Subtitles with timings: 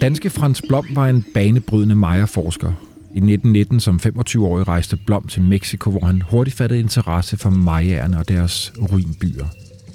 [0.00, 2.72] Danske Frans Blom var en banebrydende Maya-forsker.
[3.14, 8.18] I 1919 som 25-årig rejste Blom til Mexico, hvor han hurtigt fattede interesse for mayaerne
[8.18, 9.46] og deres ruinbyer.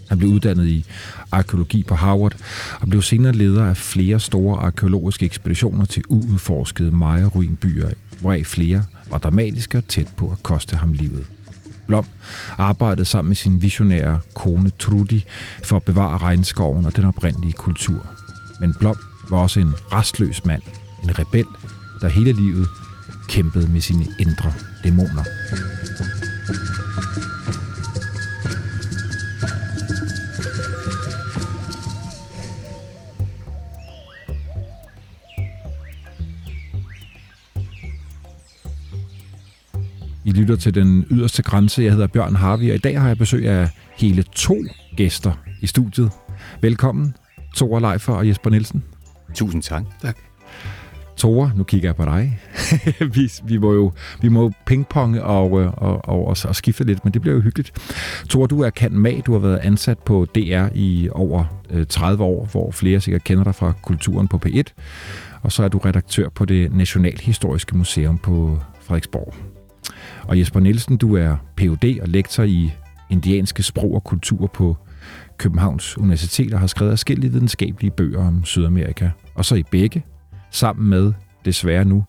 [0.09, 0.85] Han blev uddannet i
[1.31, 2.35] arkeologi på Harvard
[2.81, 7.89] og blev senere leder af flere store arkeologiske ekspeditioner til uudforskede maya-ruinbyer,
[8.19, 11.25] hvoraf flere var dramatiske og tæt på at koste ham livet.
[11.87, 12.05] Blom
[12.57, 15.21] arbejdede sammen med sin visionære kone Trudy
[15.63, 18.07] for at bevare regnskoven og den oprindelige kultur.
[18.59, 18.97] Men Blom
[19.29, 20.61] var også en restløs mand,
[21.03, 21.45] en rebel,
[22.01, 22.67] der hele livet
[23.29, 25.23] kæmpede med sine indre dæmoner.
[40.25, 41.83] I lytter til den yderste grænse.
[41.83, 44.55] Jeg hedder Bjørn Harvi, og i dag har jeg besøg af hele to
[44.97, 46.11] gæster i studiet.
[46.61, 47.15] Velkommen,
[47.55, 48.83] Thor Leifer og Jesper Nielsen.
[49.33, 49.83] Tusind tak.
[50.01, 50.17] Tak.
[51.17, 52.39] Tore, nu kigger jeg på dig.
[53.15, 57.03] vi, vi, må jo vi må pingponge og, øh, og, og, og, og skifte lidt,
[57.05, 57.71] men det bliver jo hyggeligt.
[58.29, 59.23] Tore, du er kan mag.
[59.25, 61.45] Du har været ansat på DR i over
[61.89, 64.63] 30 øh, år, hvor flere sikkert kender dig fra kulturen på P1.
[65.41, 69.35] Og så er du redaktør på det Nationalhistoriske Museum på Frederiksborg.
[70.23, 71.99] Og Jesper Nielsen, du er Ph.D.
[72.01, 72.71] og lektor i
[73.09, 74.77] indianske sprog og kultur på
[75.37, 79.09] Københavns Universitet og har skrevet forskellige videnskabelige bøger om Sydamerika.
[79.35, 80.05] Og så i begge,
[80.51, 81.13] sammen med,
[81.45, 82.05] desværre nu,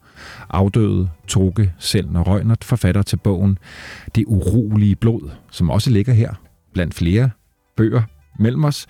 [0.50, 3.58] afdøde Toge Selner Røgnert, forfatter til bogen
[4.14, 6.34] Det urolige blod, som også ligger her
[6.72, 7.30] blandt flere
[7.76, 8.02] bøger
[8.38, 8.86] mellem os.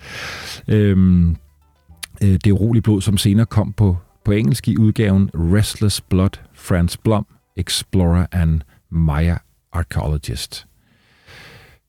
[0.67, 1.35] Øhm,
[2.23, 6.97] øh, det urolige blod, som senere kom på, på engelsk i udgaven Restless Blood, Franz
[6.97, 9.37] Blom, Explorer and Maya
[9.73, 10.67] Archaeologist.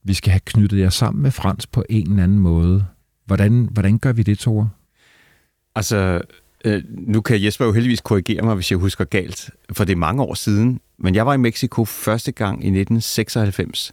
[0.04, 2.86] Vi skal have knyttet jer sammen med Frans på en eller anden måde.
[3.26, 4.70] Hvordan, hvordan gør vi det, Tore?
[5.76, 6.20] Altså,
[6.64, 9.96] øh, nu kan Jesper jo heldigvis korrigere mig, hvis jeg husker galt, for det er
[9.96, 10.80] mange år siden.
[10.98, 13.92] Men jeg var i Mexico første gang i 1996,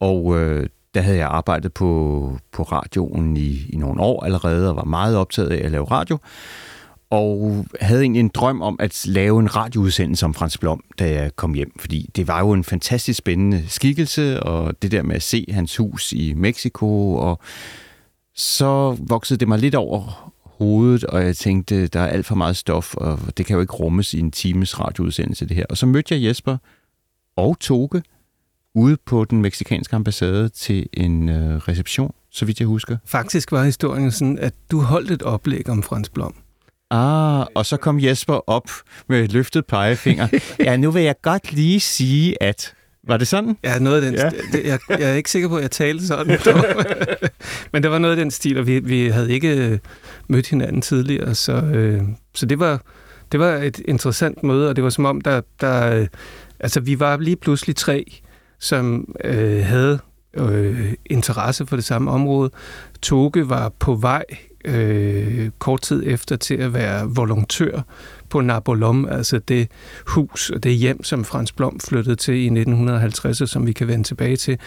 [0.00, 4.76] og øh, der havde jeg arbejdet på, på radioen i, i nogle år allerede, og
[4.76, 6.18] var meget optaget af at lave radio
[7.10, 11.36] og havde egentlig en drøm om at lave en radioudsendelse om Frans Blom, da jeg
[11.36, 15.22] kom hjem, fordi det var jo en fantastisk spændende skikkelse, og det der med at
[15.22, 17.38] se hans hus i Mexico, og
[18.34, 20.31] så voksede det mig lidt over
[20.62, 23.72] hovedet, og jeg tænkte, der er alt for meget stof, og det kan jo ikke
[23.72, 25.66] rummes i en times radioudsendelse, det her.
[25.70, 26.56] Og så mødte jeg Jesper
[27.36, 28.02] og Toge
[28.74, 32.96] ude på den meksikanske ambassade til en øh, reception, så vidt jeg husker.
[33.04, 36.34] Faktisk var historien sådan, at du holdt et oplæg om Frans Blom.
[36.90, 38.70] Ah, og så kom Jesper op
[39.08, 40.28] med løftet pegefinger.
[40.66, 42.74] ja, nu vil jeg godt lige sige, at...
[43.06, 43.56] Var det sådan?
[43.64, 44.30] Ja, noget af den ja.
[44.30, 44.60] stil.
[44.64, 46.38] Jeg, jeg er ikke sikker på, at jeg talte sådan.
[47.72, 49.78] Men det var noget af den stil, og vi, vi havde ikke øh,
[50.28, 52.02] mødt hinanden tidligere, så, øh,
[52.34, 52.82] så det, var,
[53.32, 56.06] det var et interessant møde, og det var som om, der, der øh,
[56.60, 58.20] altså vi var lige pludselig tre,
[58.58, 59.98] som øh, havde
[60.34, 62.50] øh, interesse for det samme område.
[63.02, 64.24] Toge var på vej
[64.64, 67.80] øh, kort tid efter til at være volontør
[68.28, 69.68] på Nabolom, altså det
[70.06, 74.04] hus og det hjem, som Frans Blom flyttede til i 1950, som vi kan vende
[74.04, 74.58] tilbage til.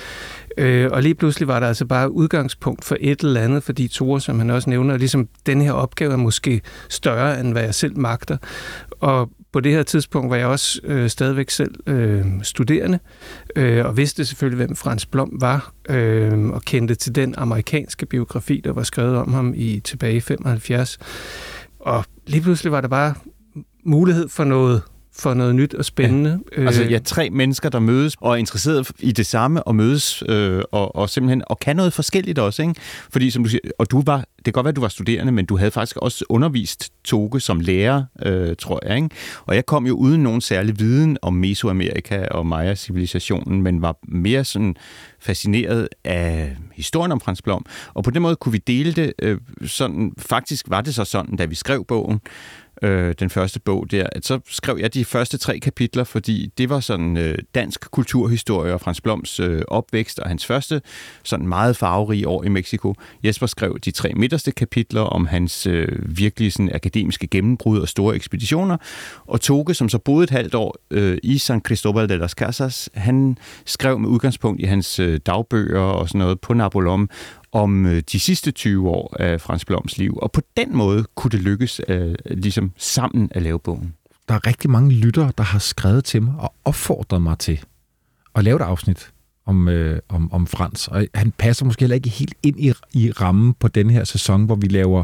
[0.57, 4.21] Øh, og lige pludselig var der altså bare udgangspunkt for et eller andet, fordi Tore,
[4.21, 7.97] som han også nævner, ligesom den her opgave er måske større, end hvad jeg selv
[7.97, 8.37] magter.
[8.99, 12.99] Og på det her tidspunkt var jeg også øh, stadigvæk selv øh, studerende,
[13.55, 18.61] øh, og vidste selvfølgelig, hvem Frans Blom var, øh, og kendte til den amerikanske biografi,
[18.63, 20.97] der var skrevet om ham i tilbage i 75.
[21.79, 23.13] Og lige pludselig var der bare
[23.85, 24.81] mulighed for noget
[25.17, 26.39] for noget nyt og spændende.
[26.57, 26.65] Ja.
[26.65, 30.61] Altså ja, tre mennesker, der mødes og er interesseret i det samme og mødes øh,
[30.71, 32.75] og, og simpelthen og kan noget forskelligt også, ikke?
[33.09, 35.31] Fordi som du siger, og du var, det kan godt være, at du var studerende,
[35.31, 39.09] men du havde faktisk også undervist Toge som lærer, øh, tror jeg, ikke?
[39.45, 44.43] Og jeg kom jo uden nogen særlig viden om Mesoamerika og Maya-civilisationen, men var mere
[44.43, 44.75] sådan
[45.19, 47.65] fascineret af historien om Frans Blom.
[47.93, 51.35] Og på den måde kunne vi dele det øh, sådan, faktisk var det så sådan,
[51.35, 52.19] da vi skrev bogen,
[52.81, 56.69] øh, den første bog der, at så skrev jeg de første tre kapitler, fordi det
[56.69, 60.81] var sådan øh, dansk kulturhistorie og Frans Bloms øh, opvækst og hans første
[61.23, 62.95] sådan meget farverige år i Mexico.
[63.23, 68.15] Jesper skrev de tre midterste kapitler om hans øh, virkelig sådan akademiske gennembrud og store
[68.15, 68.77] ekspeditioner.
[69.25, 72.89] Og Toge, som så boede et halvt år øh, i San Cristobal de las Casas,
[72.93, 77.09] han skrev med udgangspunkt i hans øh, dagbøger og sådan noget på Nabolom
[77.55, 80.17] om øh, de sidste 20 år af Frans Bloms liv.
[80.21, 83.93] Og på den måde kunne det lykkes øh, ligesom sammen at lave bogen.
[84.27, 87.59] Der er rigtig mange lyttere, der har skrevet til mig og opfordret mig til
[88.35, 89.11] at lave et afsnit
[89.45, 90.87] om, øh, om, om Frans.
[90.87, 94.45] Og han passer måske heller ikke helt ind i, i rammen på den her sæson,
[94.45, 95.03] hvor vi laver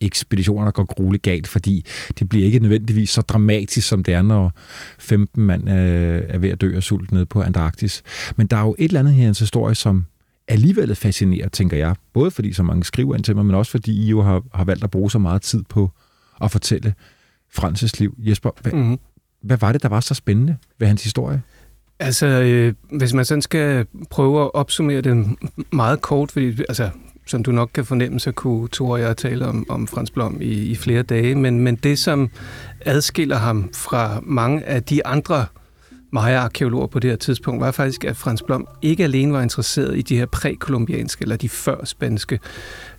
[0.00, 1.84] ekspeditioner, der går grueligt galt, fordi
[2.18, 4.52] det bliver ikke nødvendigvis så dramatisk, som det er, når
[4.98, 8.02] 15 mand øh, er ved at dø af sult nede på Antarktis.
[8.36, 10.06] Men der er jo et eller andet her i hans historie, som
[10.48, 11.94] alligevel fascinerer, tænker jeg.
[12.12, 14.64] Både fordi så mange skriver ind til mig, men også fordi I jo har, har
[14.64, 15.90] valgt at bruge så meget tid på
[16.40, 16.94] at fortælle
[17.52, 18.14] Frances liv.
[18.18, 18.98] Jesper, hvad, mm-hmm.
[19.42, 21.42] hvad var det, der var så spændende ved hans historie?
[21.98, 25.26] Altså, øh, hvis man sådan skal prøve at opsummere det
[25.72, 26.90] meget kort, fordi altså,
[27.26, 30.38] som du nok kan fornemme, så kunne Thor og jeg tale om, om Frans Blom
[30.40, 32.30] i, i flere dage, men, men det, som
[32.80, 35.46] adskiller ham fra mange af de andre
[36.14, 40.02] Maya-arkeologer på det her tidspunkt, var faktisk, at Frans Blom ikke alene var interesseret i
[40.02, 42.40] de her prækolumbianske eller de før-spanske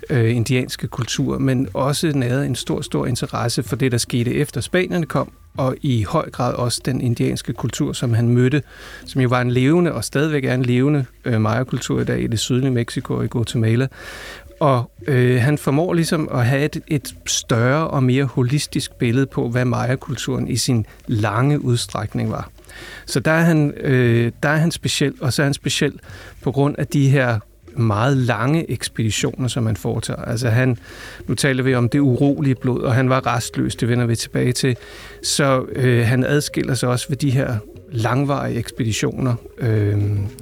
[0.09, 4.61] øh, indianske kulturer, men også nærede en stor, stor interesse for det, der skete efter
[4.61, 8.61] Spanierne kom, og i høj grad også den indianske kultur, som han mødte,
[9.05, 12.27] som jo var en levende og stadigvæk er en levende øh, Maya-kultur i dag i
[12.27, 13.87] det sydlige Mexico og i Guatemala.
[14.59, 19.49] Og øh, han formår ligesom at have et, et større og mere holistisk billede på,
[19.49, 22.49] hvad Maya-kulturen i sin lange udstrækning var.
[23.05, 25.93] Så der er han, øh, der er han speciel, og så er han speciel
[26.41, 27.39] på grund af de her
[27.77, 30.21] meget lange ekspeditioner, som han foretager.
[30.21, 30.77] Altså han,
[31.27, 34.51] nu taler vi om det urolige blod, og han var restløs, det vender vi tilbage
[34.51, 34.75] til.
[35.23, 37.57] Så øh, han adskiller sig også ved de her
[37.91, 39.97] langvarige ekspeditioner, øh,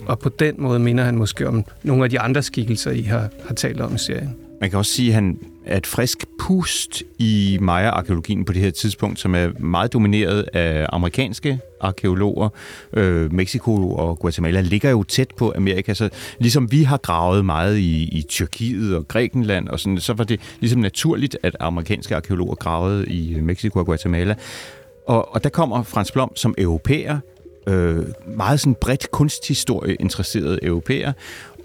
[0.06, 3.30] og på den måde minder han måske om nogle af de andre skikkelser, I har,
[3.48, 4.36] har talt om i serien.
[4.62, 8.72] Man kan også sige, at han er et frisk pust i Maya-arkeologien på det her
[8.72, 12.50] tidspunkt, som er meget domineret af amerikanske arkeologer.
[12.94, 17.78] Øh, Mexico og Guatemala ligger jo tæt på Amerika, så ligesom vi har gravet meget
[17.78, 22.56] i, i Tyrkiet og Grækenland, og sådan, så var det ligesom naturligt, at amerikanske arkeologer
[22.56, 24.36] gravede i Mexico og Guatemala.
[25.08, 27.20] Og, og der kommer Frans Blom som europæer,
[27.68, 31.14] øh, meget sådan bredt kunsthistorie interesseret europæer,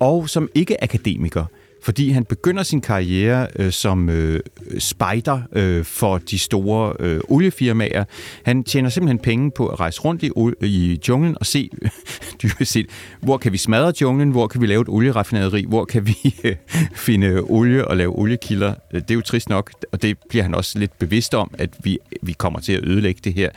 [0.01, 1.45] og som ikke-akademiker
[1.83, 4.41] fordi han begynder sin karriere øh, som øh,
[4.79, 8.05] spider øh, for de store øh, oliefirmaer.
[8.43, 10.31] Han tjener simpelthen penge på at rejse rundt i,
[10.67, 11.71] i junglen og se,
[12.43, 12.87] dybest set,
[13.21, 16.57] hvor kan vi smadre junglen, hvor kan vi lave et olieraffinaderi, hvor kan vi øh,
[16.95, 18.75] finde olie og lave oliekilder.
[18.95, 21.71] Øh, det er jo trist nok, og det bliver han også lidt bevidst om, at
[21.85, 23.51] vi, vi kommer til at ødelægge det her.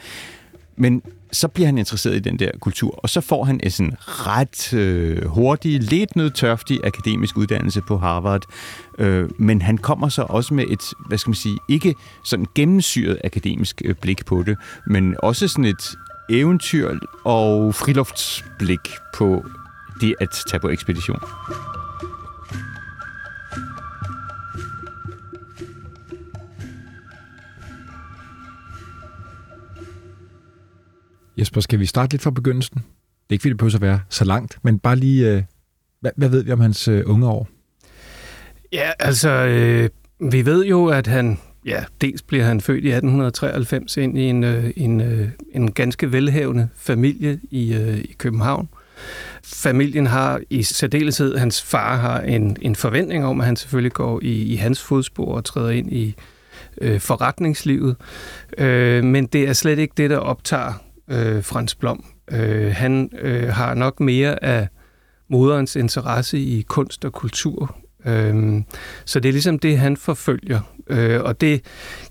[0.76, 1.02] Men
[1.32, 4.74] så bliver han interesseret i den der kultur, og så får han en sådan ret
[4.74, 8.46] øh, hurtig, lidt nødtørftig akademisk uddannelse på Harvard.
[8.98, 11.96] Øh, men han kommer så også med et, hvad skal man sige, ikke
[12.26, 14.58] sådan gennemsyret akademisk øh, blik på det,
[14.88, 15.98] men også sådan et
[16.30, 19.46] eventyr og friluftsblik på
[20.02, 21.20] det at tage på ekspedition.
[31.42, 32.76] Jesper, skal vi starte lidt fra begyndelsen?
[32.76, 32.84] Det
[33.30, 35.44] er ikke, fordi det behøver at være så langt, men bare lige, øh,
[36.02, 37.48] hvad, hvad ved vi om hans øh, unge år?
[38.72, 39.90] Ja, altså, øh,
[40.32, 44.44] vi ved jo, at han, ja, dels bliver han født i 1893 ind i en,
[44.44, 48.70] øh, en, øh, en ganske velhavende familie i, øh, i København.
[49.44, 54.20] Familien har i særdeleshed, hans far har en, en forventning om, at han selvfølgelig går
[54.24, 56.16] i, i hans fodspor og træder ind i
[56.82, 57.96] øh, forretningslivet.
[58.58, 60.74] Øh, men det er slet ikke det, der optager
[61.12, 62.06] øh, Frans Blom.
[62.32, 64.68] Øh, han øh, har nok mere af
[65.30, 67.78] moderens interesse i kunst og kultur.
[68.06, 68.62] Øh,
[69.06, 70.60] så det er ligesom det, han forfølger.
[70.90, 71.62] Øh, og det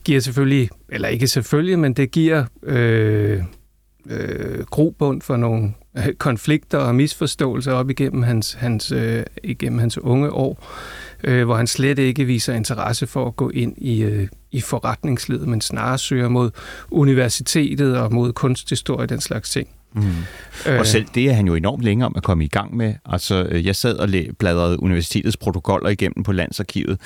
[0.04, 3.42] giver selvfølgelig, eller ikke selvfølgelig, men det giver øh,
[4.06, 9.98] øh, grobund for nogle øh, konflikter og misforståelser op igennem hans, hans, øh, igennem hans
[9.98, 10.64] unge år,
[11.24, 15.48] øh, hvor han slet ikke viser interesse for at gå ind i, øh, i forretningslivet,
[15.48, 16.50] men snarere søger mod
[16.90, 19.68] universitetet og mod kunsthistorie og den slags ting.
[19.92, 20.02] Mm.
[20.66, 20.78] Øh.
[20.78, 22.94] Og selv det er han jo enormt længe om at komme i gang med.
[23.04, 27.00] Altså, øh, jeg sad og bladrede universitetets protokoller igennem på Landsarkivet,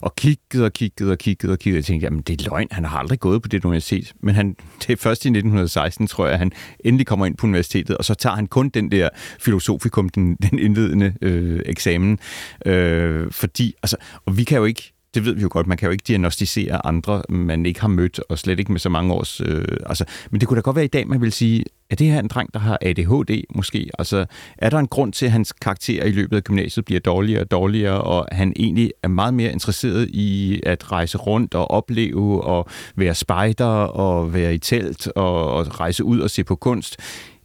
[0.00, 2.84] og kiggede og kiggede og kiggede og kiggede, og tænkte, jamen det er løgn, han
[2.84, 4.12] har aldrig gået på det universitet.
[4.20, 4.56] Men han,
[4.86, 6.52] det er først i 1916, tror jeg, at han
[6.84, 9.08] endelig kommer ind på universitetet, og så tager han kun den der
[9.40, 12.18] filosofikum, den, den indledende øh, eksamen.
[12.66, 15.86] Øh, fordi, altså, og vi kan jo ikke det ved vi jo godt, man kan
[15.86, 19.40] jo ikke diagnostisere andre, man ikke har mødt, og slet ikke med så mange års...
[19.40, 22.06] Øh, altså, men det kunne da godt være i dag, man vil sige, er det
[22.06, 23.90] her en dreng, der har ADHD måske?
[23.98, 24.26] Altså,
[24.58, 27.50] er der en grund til, at hans karakter i løbet af gymnasiet bliver dårligere og
[27.50, 32.68] dårligere, og han egentlig er meget mere interesseret i at rejse rundt og opleve, og
[32.96, 36.96] være spejder, og være i telt, og, og rejse ud og se på kunst,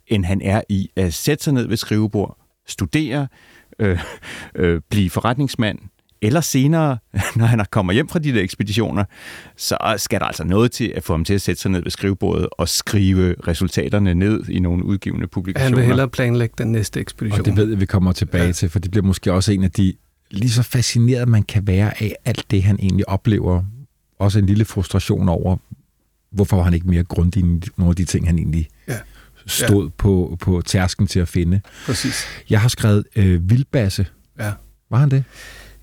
[0.07, 3.27] end han er i at sætte sig ned ved skrivebord, studere,
[3.79, 3.99] øh,
[4.55, 5.79] øh, blive forretningsmand,
[6.25, 6.97] eller senere,
[7.35, 9.03] når han kommer hjem fra de der ekspeditioner,
[9.57, 11.91] så skal der altså noget til at få ham til at sætte sig ned ved
[11.91, 15.69] skrivebordet og skrive resultaterne ned i nogle udgivende publikationer.
[15.69, 17.39] Han vil hellere planlægge den næste ekspedition.
[17.39, 18.51] Og det ved jeg, vi kommer tilbage ja.
[18.51, 19.93] til, for det bliver måske også en af de
[20.31, 23.63] lige så fascineret, man kan være af alt det, han egentlig oplever
[24.19, 25.57] også en lille frustration over,
[26.31, 28.97] hvorfor var han ikke mere grundig i nogle af de ting, han egentlig Ja.
[29.45, 29.89] stod ja.
[29.97, 31.61] på, på tærsken til at finde.
[31.85, 32.23] Præcis.
[32.49, 34.05] Jeg har skrevet øh, Vildbasse.
[34.39, 34.51] Ja.
[34.89, 35.23] Var han det?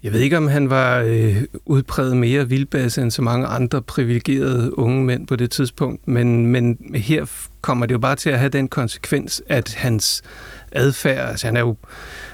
[0.03, 4.79] Jeg ved ikke, om han var øh, udpræget mere vildbasse end så mange andre privilegerede
[4.79, 7.27] unge mænd på det tidspunkt, men, men her
[7.61, 10.23] kommer det jo bare til at have den konsekvens, at hans
[10.73, 11.77] adfærd, altså han er jo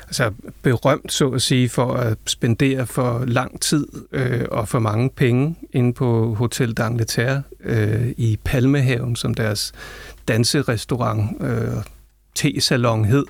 [0.07, 0.33] altså,
[0.63, 5.57] berømt, så at sige, for at spendere for lang tid øh, og for mange penge
[5.73, 9.73] inde på Hotel d'Angleterre øh, i Palmehaven, som deres
[10.29, 11.83] danserestaurant, øh,
[12.35, 13.25] te-salon hed.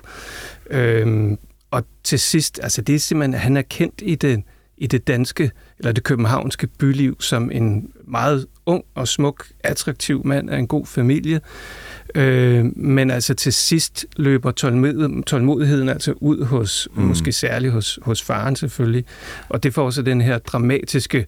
[0.69, 1.37] Øh,
[1.71, 4.43] og til sidst, altså det er simpelthen, at han er kendt i det,
[4.77, 10.49] i det danske, eller det københavnske byliv, som en meget ung og smuk, attraktiv mand
[10.49, 11.41] af en god familie.
[12.15, 17.01] Øh, men altså til sidst løber tålmod, tålmodigheden altså ud hos, mm.
[17.01, 19.05] måske særligt hos, hos faren selvfølgelig.
[19.49, 21.25] Og det får så den her dramatiske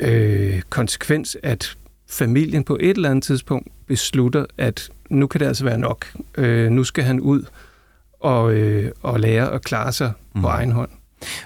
[0.00, 1.76] øh, konsekvens, at
[2.10, 6.06] familien på et eller andet tidspunkt beslutter, at nu kan det altså være nok.
[6.38, 7.42] Øh, nu skal han ud
[8.20, 10.40] og, øh, og lære at klare sig mm.
[10.40, 10.90] på egen hånd.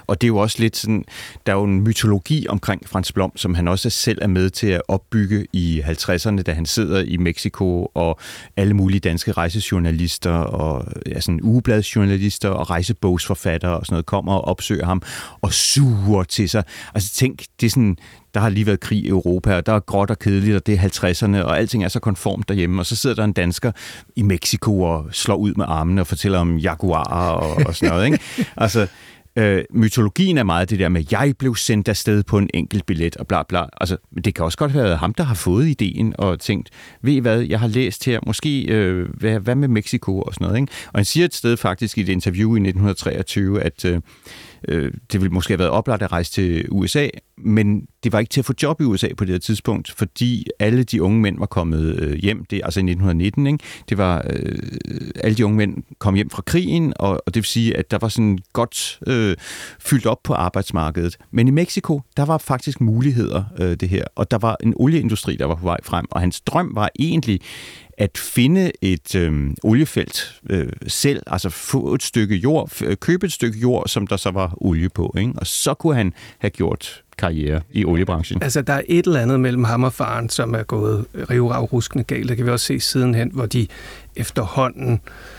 [0.07, 1.05] Og det er jo også lidt sådan,
[1.45, 4.67] der er jo en mytologi omkring Frans Blom, som han også selv er med til
[4.67, 8.19] at opbygge i 50'erne, da han sidder i Mexico, og
[8.57, 14.45] alle mulige danske rejsejournalister, og ja, sådan ugebladsjournalister og rejsebogsforfattere og sådan noget, kommer og
[14.45, 15.01] opsøger ham
[15.41, 16.63] og suger til sig.
[16.95, 17.97] Altså tænk, det er sådan,
[18.33, 20.75] der har lige været krig i Europa, og der er gråt og kedeligt, og det
[20.75, 23.71] er 50'erne, og alting er så konformt derhjemme, og så sidder der en dansker
[24.15, 28.05] i Mexico og slår ud med armene og fortæller om jaguarer og, og sådan noget,
[28.05, 28.19] ikke?
[28.57, 28.87] Altså,
[29.35, 33.17] Øh, mytologien er meget det der med, jeg blev sendt afsted på en enkelt billet
[33.17, 33.65] og bla bla.
[33.81, 36.69] Altså, men det kan også godt være ham, der har fået ideen og tænkt,
[37.01, 40.45] ved I hvad, jeg har læst her, måske, øh, hvad, hvad med Mexico og sådan
[40.45, 40.61] noget.
[40.61, 40.71] Ikke?
[40.85, 44.01] Og han siger et sted faktisk i et interview i 1923, at øh,
[44.67, 48.29] øh, det ville måske have været oplagt at rejse til USA, men det var ikke
[48.29, 51.39] til at få job i USA på det her tidspunkt, fordi alle de unge mænd
[51.39, 53.59] var kommet øh, hjem, det altså i 1919, ikke?
[53.89, 54.59] det var, øh,
[55.23, 57.97] alle de unge mænd kom hjem fra krigen, og, og det vil sige, at der
[58.01, 59.35] var sådan godt øh,
[59.79, 61.17] fyldt op på arbejdsmarkedet.
[61.31, 65.35] Men i Mexico, der var faktisk muligheder, øh, det her, og der var en olieindustri,
[65.35, 67.41] der var på vej frem, og hans drøm var egentlig,
[67.97, 73.31] at finde et øh, oliefelt øh, selv, altså få et stykke jord, øh, købe et
[73.31, 75.33] stykke jord, som der så var olie på, ikke?
[75.35, 78.43] og så kunne han have gjort karriere i oliebranchen.
[78.43, 82.29] Altså, der er et eller andet mellem ham og faren, som er gået rivravruskende galt.
[82.29, 83.67] Det kan vi også se sidenhen, hvor de
[84.15, 85.32] efterhånden øh,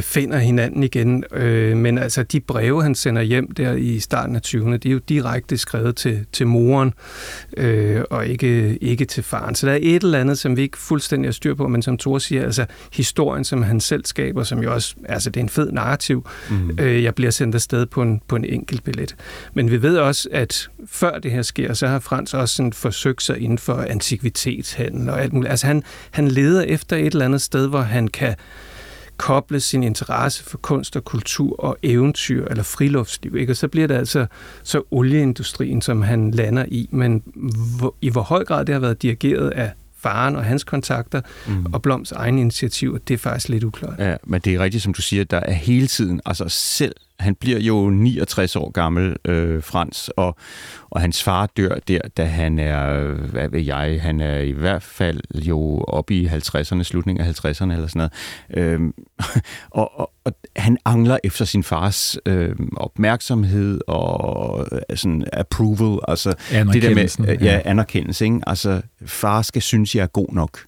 [0.00, 1.24] finder hinanden igen.
[1.32, 4.92] Øh, men altså, de breve, han sender hjem der i starten af 20'erne, de er
[4.92, 6.94] jo direkte skrevet til, til moren,
[7.56, 9.54] øh, og ikke, ikke til faren.
[9.54, 11.98] Så der er et eller andet, som vi ikke fuldstændig har styr på, men som
[11.98, 15.48] Thor siger, altså historien, som han selv skaber, som jo også, altså det er en
[15.48, 16.26] fed narrativ.
[16.50, 16.78] Mm.
[16.80, 19.16] Øh, jeg bliver sendt afsted på en, på en enkelt billet.
[19.54, 23.22] Men vi ved også, at før det her sker, så har Frans også sådan forsøgt
[23.22, 25.50] sig inden for antikvitetshandel og alt muligt.
[25.50, 28.34] Altså han, han leder efter et eller andet sted, hvor han kan
[29.18, 33.36] koble sin interesse for kunst og kultur og eventyr eller friluftsliv.
[33.36, 33.52] Ikke?
[33.52, 34.26] Og så bliver det altså
[34.62, 36.88] så olieindustrien, som han lander i.
[36.92, 37.22] Men
[37.78, 41.66] hvor, i hvor høj grad det har været dirigeret af faren og hans kontakter mm.
[41.72, 43.98] og Bloms egen initiativer, det er faktisk lidt uklart.
[43.98, 47.34] Ja, men det er rigtigt, som du siger, der er hele tiden, altså selv, han
[47.34, 50.36] bliver jo 69 år gammel, øh, Frans, og,
[50.90, 54.82] og hans far dør der, da han er, hvad ved jeg, han er i hvert
[54.82, 58.12] fald jo oppe i 50'erne, slutningen af 50'erne eller sådan noget.
[58.72, 58.94] Øhm,
[59.70, 66.34] og, og, og han angler efter sin fars øh, opmærksomhed og øh, sådan approval, altså
[66.72, 68.40] det der med ja, anerkendelse, ikke?
[68.46, 70.58] altså far skal synes, jeg er god nok.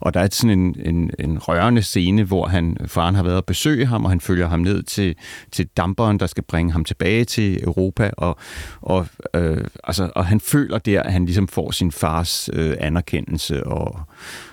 [0.00, 3.46] Og der er sådan en, en, en rørende scene, hvor han, faren har været at
[3.46, 5.16] besøge ham, og han følger ham ned til,
[5.52, 8.10] til damperen, der skal bringe ham tilbage til Europa.
[8.16, 8.36] Og,
[8.80, 13.66] og, øh, altså, og han føler der, at han ligesom får sin fars øh, anerkendelse.
[13.66, 14.00] Og,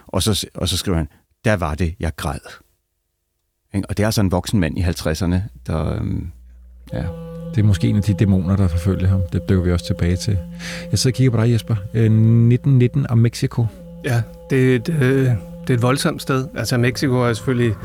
[0.07, 1.07] og, så, og så skriver han,
[1.45, 2.39] der var det, jeg græd.
[3.73, 5.93] Og det er altså en voksen mand i 50'erne, der...
[5.93, 6.21] Øh,
[6.93, 7.03] ja.
[7.55, 9.21] Det er måske en af de dæmoner, der forfølger ham.
[9.33, 10.37] Det dykker vi også tilbage til.
[10.91, 11.73] Jeg sidder og kigger på dig, Jesper.
[11.73, 13.65] 1919 og Mexico.
[14.05, 15.29] Ja, det er, et, øh,
[15.61, 16.47] det er et voldsomt sted.
[16.55, 17.75] Altså Mexico er selvfølgelig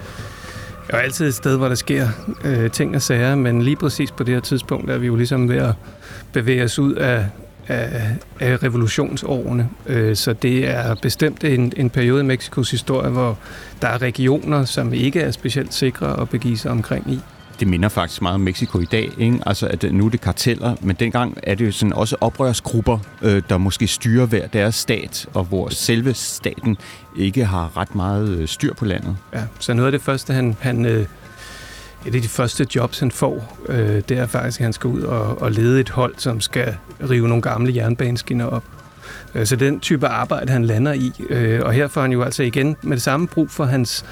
[0.92, 2.08] jo altid et sted, hvor der sker
[2.44, 5.48] øh, ting og sager, men lige præcis på det her tidspunkt er vi jo ligesom
[5.48, 5.74] ved at
[6.32, 7.26] bevæge os ud af,
[7.68, 9.68] af, af revolutionsårene.
[9.86, 13.38] Øh, så det er bestemt en, en periode i Mexikos historie, hvor
[13.82, 17.20] der er regioner, som ikke er specielt sikre at begive sig omkring i
[17.60, 19.38] det minder faktisk meget om Mexico i dag, ikke?
[19.46, 22.98] Altså, at øh, nu er det karteller, men dengang er det jo sådan også oprørsgrupper,
[23.22, 26.76] øh, der måske styrer hver deres stat, og hvor selve staten
[27.16, 29.16] ikke har ret meget øh, styr på landet.
[29.34, 31.06] Ja, så noget af det første, han, han øh,
[32.06, 35.02] et af de første jobs, han får, øh, det er faktisk, at han skal ud
[35.02, 36.76] og, og lede et hold, som skal
[37.10, 38.64] rive nogle gamle jernbaneskinner op.
[39.44, 41.12] Så den type arbejde, han lander i.
[41.30, 44.04] Øh, og her får han jo altså igen med det samme brug for hans,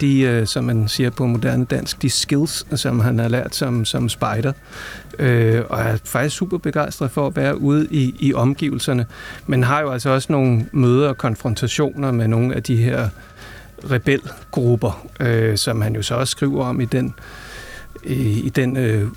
[0.00, 3.84] de, øh, som man siger på moderne dansk, de skills, som han har lært som,
[3.84, 4.52] som spider.
[5.18, 9.06] Øh, og er faktisk super begejstret for at være ude i, i omgivelserne.
[9.46, 13.08] Men har jo altså også nogle møder og konfrontationer med nogle af de her
[13.90, 15.06] rebelgrupper,
[15.56, 17.14] som han jo så også skriver om i den,
[18.04, 19.08] i, i den øh,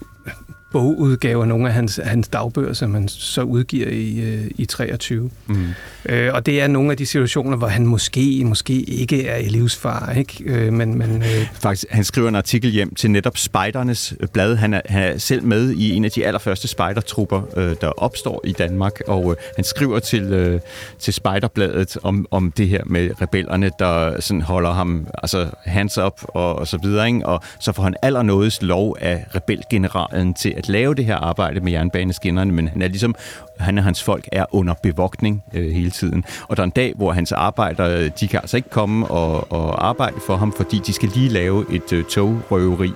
[0.71, 5.29] bogudgave af nogle af hans, hans dagbøger, som han så udgiver i, øh, i 23.
[5.47, 5.67] Mm.
[6.05, 9.47] Øh, og det er nogle af de situationer, hvor han måske, måske ikke er i
[9.47, 10.43] livsfar, ikke?
[10.45, 11.47] Øh, men, men, øh...
[11.53, 14.55] Faktisk, han skriver en artikel hjem til netop Spejdernes blad.
[14.55, 18.41] Han er, han er selv med i en af de allerførste spejdertrupper, øh, der opstår
[18.45, 20.61] i Danmark, og øh, han skriver til, øh,
[20.99, 26.21] til Spejderbladet om, om det her med rebellerne, der sådan holder ham altså hands up
[26.23, 27.25] og, og så videre, ikke?
[27.25, 31.71] og så får han allernådes lov af rebelgeneralen til at lave det her arbejde med
[31.71, 33.15] jernbaneskinnerne, men han er ligesom
[33.59, 36.25] han og hans folk er under bevogtning øh, hele tiden.
[36.47, 39.87] Og der er en dag, hvor hans arbejdere, de kan altså ikke komme og, og
[39.87, 42.91] arbejde for ham, fordi de skal lige lave et øh, togrøveri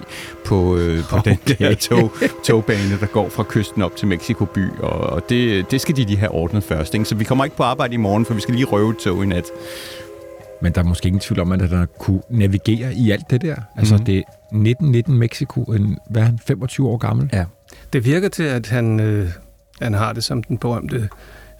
[0.45, 1.35] på, øh, på okay.
[1.45, 2.11] den der tog,
[2.45, 6.03] togbane, der går fra kysten op til Mexico by, og, og det, det skal de
[6.03, 6.93] lige have ordnet først.
[6.93, 7.05] Ikke?
[7.05, 9.23] Så vi kommer ikke på arbejde i morgen, for vi skal lige røve et tog
[9.23, 9.45] i nat.
[10.63, 13.55] Men der er måske ingen tvivl om, at der kunne navigere i alt det der.
[13.75, 14.05] Altså, mm-hmm.
[14.05, 17.29] det er 1919 Mexico, en, hvad er han, 25 år gammel?
[17.33, 17.45] Ja.
[17.93, 19.29] Det virker til, at han, øh,
[19.81, 21.09] han har det som den berømte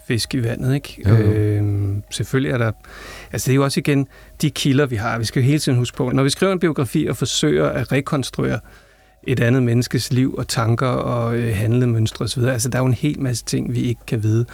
[0.08, 1.04] fisk i vandet, ikke?
[1.08, 1.32] Jo, jo.
[1.32, 2.72] Øh, selvfølgelig er der...
[3.32, 4.08] Altså, det er jo også igen
[4.42, 5.18] de kilder, vi har.
[5.18, 7.92] Vi skal jo hele tiden huske på, når vi skriver en biografi og forsøger at
[7.92, 8.60] rekonstruere
[9.28, 12.44] et andet menneskes liv og tanker og øh, handlemønstre osv.
[12.44, 14.46] Altså, der er jo en hel masse ting, vi ikke kan vide.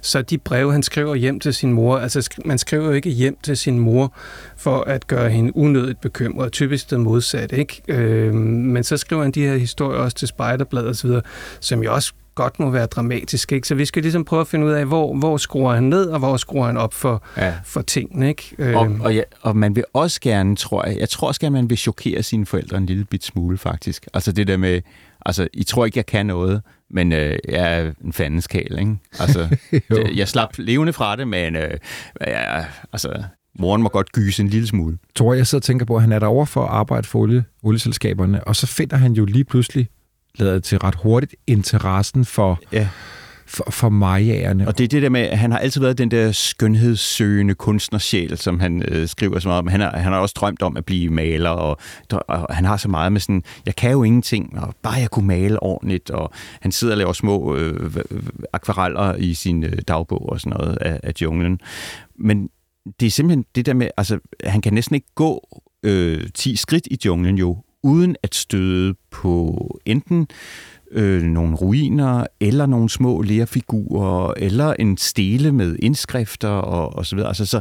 [0.00, 3.36] Så de breve, han skriver hjem til sin mor, altså man skriver jo ikke hjem
[3.42, 4.12] til sin mor
[4.56, 7.82] for at gøre hende unødigt bekymret, typisk det modsatte, ikke?
[7.88, 11.10] Øh, men så skriver han de her historier også til Spejderbladet osv.,
[11.60, 13.52] som jo også godt må være dramatisk.
[13.52, 13.68] Ikke?
[13.68, 16.18] Så vi skal ligesom prøve at finde ud af, hvor, hvor skruer han ned, og
[16.18, 17.54] hvor skruer han op for, ja.
[17.64, 18.28] for tingene.
[18.28, 18.54] Ikke?
[18.58, 19.00] Og, øhm.
[19.00, 21.78] og, ja, og man vil også gerne, tror jeg, jeg tror også gerne, man vil
[21.78, 24.06] chokere sine forældre en lille bit smule, faktisk.
[24.14, 24.80] Altså det der med,
[25.26, 28.96] altså, I tror ikke, jeg kan noget, men øh, jeg er en fandens kæl, ikke?
[29.20, 29.56] Altså,
[30.20, 31.70] jeg slap levende fra det, men øh,
[32.26, 33.22] ja, altså,
[33.58, 34.98] moren må godt gyse en lille smule.
[35.14, 37.44] Tror jeg sidder og tænker på, at han er derovre for at arbejde for olie,
[37.62, 39.88] olieselskaberne, og så finder han jo lige pludselig
[40.34, 42.88] lader til ret hurtigt interessen for, ja.
[43.46, 44.68] for, for majaerne.
[44.68, 48.38] Og det er det der med, at han har altid været den der skønhedssøgende kunstnersjæl,
[48.38, 49.66] som han øh, skriver så meget om.
[49.66, 51.78] Han har, han har også drømt om at blive maler, og,
[52.28, 55.26] og han har så meget med sådan, jeg kan jo ingenting, og bare jeg kunne
[55.26, 57.90] male ordentligt, og han sidder og laver små øh,
[58.52, 61.60] akvareller i sin øh, dagbog og sådan noget af, af junglen.
[62.18, 62.48] Men
[63.00, 66.86] det er simpelthen det der med, altså han kan næsten ikke gå øh, 10 skridt
[66.90, 70.28] i junglen jo, uden at støde på enten
[70.90, 77.16] øh, nogle ruiner, eller nogle små lærfigurer, eller en stele med indskrifter og, og så
[77.16, 77.28] videre.
[77.28, 77.60] Altså, så,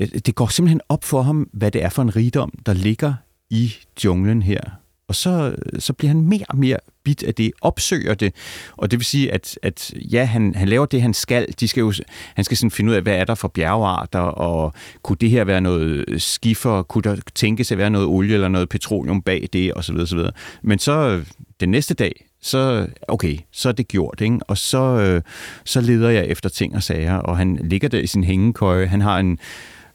[0.00, 3.14] øh, det går simpelthen op for ham, hvad det er for en rigdom, der ligger
[3.50, 3.72] i
[4.04, 4.83] junglen her.
[5.08, 8.34] Og så, så bliver han mere og mere bit af det, opsøger det,
[8.76, 11.46] og det vil sige, at, at ja, han, han laver det, han skal.
[11.60, 11.92] De skal jo,
[12.34, 15.44] han skal sådan finde ud af, hvad er der for bjergearter, og kunne det her
[15.44, 19.74] være noget skifer, kunne der tænkes at være noget olie eller noget petroleum bag det,
[19.74, 19.96] osv.
[19.96, 20.20] osv.
[20.62, 21.22] Men så
[21.60, 24.38] den næste dag, så okay, så er det gjort, ikke?
[24.48, 25.22] og så, øh,
[25.64, 29.00] så leder jeg efter ting og sager, og han ligger der i sin hængekøje, han
[29.00, 29.38] har en,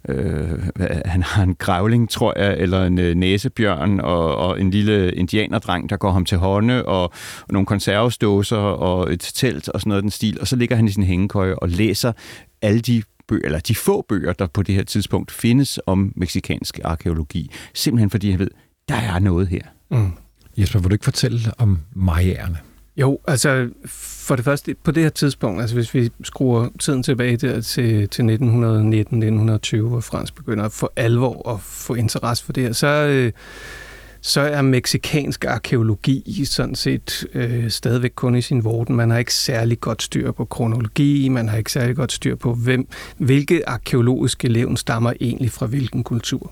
[0.07, 0.63] øh,
[1.05, 5.89] han har en grævling, tror jeg, eller en øh, næsebjørn, og, og en lille indianerdreng,
[5.89, 10.03] der går ham til hånde, og, og nogle konservesdåser, og et telt, og sådan noget
[10.03, 10.37] den stil.
[10.41, 12.11] Og så ligger han i sin hængekøje og læser
[12.61, 16.79] alle de bøger, eller de få bøger, der på det her tidspunkt findes om meksikansk
[16.83, 17.51] arkeologi.
[17.73, 18.51] Simpelthen fordi han ved,
[18.89, 19.61] der er noget her.
[19.91, 20.11] Mm.
[20.57, 22.57] Jesper, vil du ikke fortælle om majaerne?
[22.99, 27.37] Jo, altså for det første, på det her tidspunkt, altså hvis vi skruer tiden tilbage
[27.37, 32.63] der til, til 1919-1920, hvor Frans begynder at for alvor at få interesse for det
[32.63, 33.31] her, så, øh,
[34.21, 38.95] så er meksikansk arkeologi sådan set øh, stadigvæk kun i sin vorden.
[38.95, 42.53] Man har ikke særlig godt styr på kronologi, man har ikke særlig godt styr på,
[42.53, 46.51] hvem, hvilke arkeologiske levn stammer egentlig fra hvilken kultur.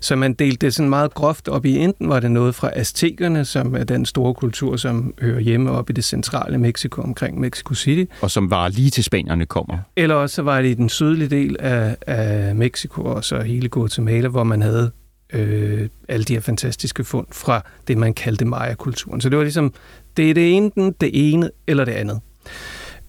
[0.00, 3.44] Så man delte det sådan meget groft op i, enten var det noget fra aztekerne,
[3.44, 7.74] som er den store kultur, som hører hjemme op i det centrale Mexico omkring Mexico
[7.74, 8.12] City.
[8.20, 9.78] Og som var lige til spanierne kommer.
[9.96, 14.28] Eller også var det i den sydlige del af, af Mexico, og så hele Guatemala,
[14.28, 14.90] hvor man havde
[15.32, 19.20] øh, alle de her fantastiske fund fra det, man kaldte Maya-kulturen.
[19.20, 19.74] Så det var ligesom,
[20.16, 22.20] det er det ene, det ene eller det andet.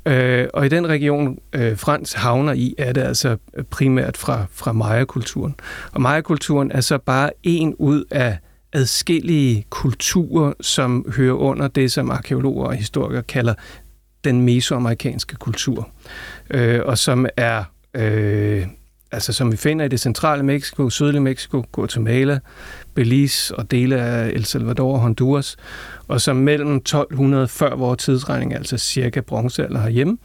[0.06, 3.38] Øh, og i den region, øh, Frans havner i, er det altså
[3.70, 5.56] primært fra, fra Maya-kulturen.
[5.92, 8.38] Og Maya-kulturen er så bare en ud af
[8.74, 13.54] adskillige kulturer, som hører under det, som arkeologer og historikere kalder
[14.24, 15.90] den mesoamerikanske kultur,
[16.50, 18.68] øh, og som er øh,
[19.12, 22.40] altså som vi finder i det centrale Mexico, sydlige Mexico, Guatemala,
[22.94, 25.58] Belize og dele af El Salvador og Honduras,
[26.08, 30.18] og så mellem 1200 før vores tidsregning, altså cirka bronzealder herhjemme,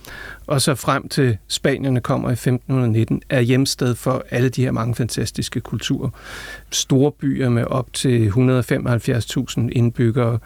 [0.47, 4.95] og så frem til Spanierne kommer i 1519, er hjemsted for alle de her mange
[4.95, 6.11] fantastiske kulturer.
[6.71, 10.39] Store byer med op til 175.000 indbyggere,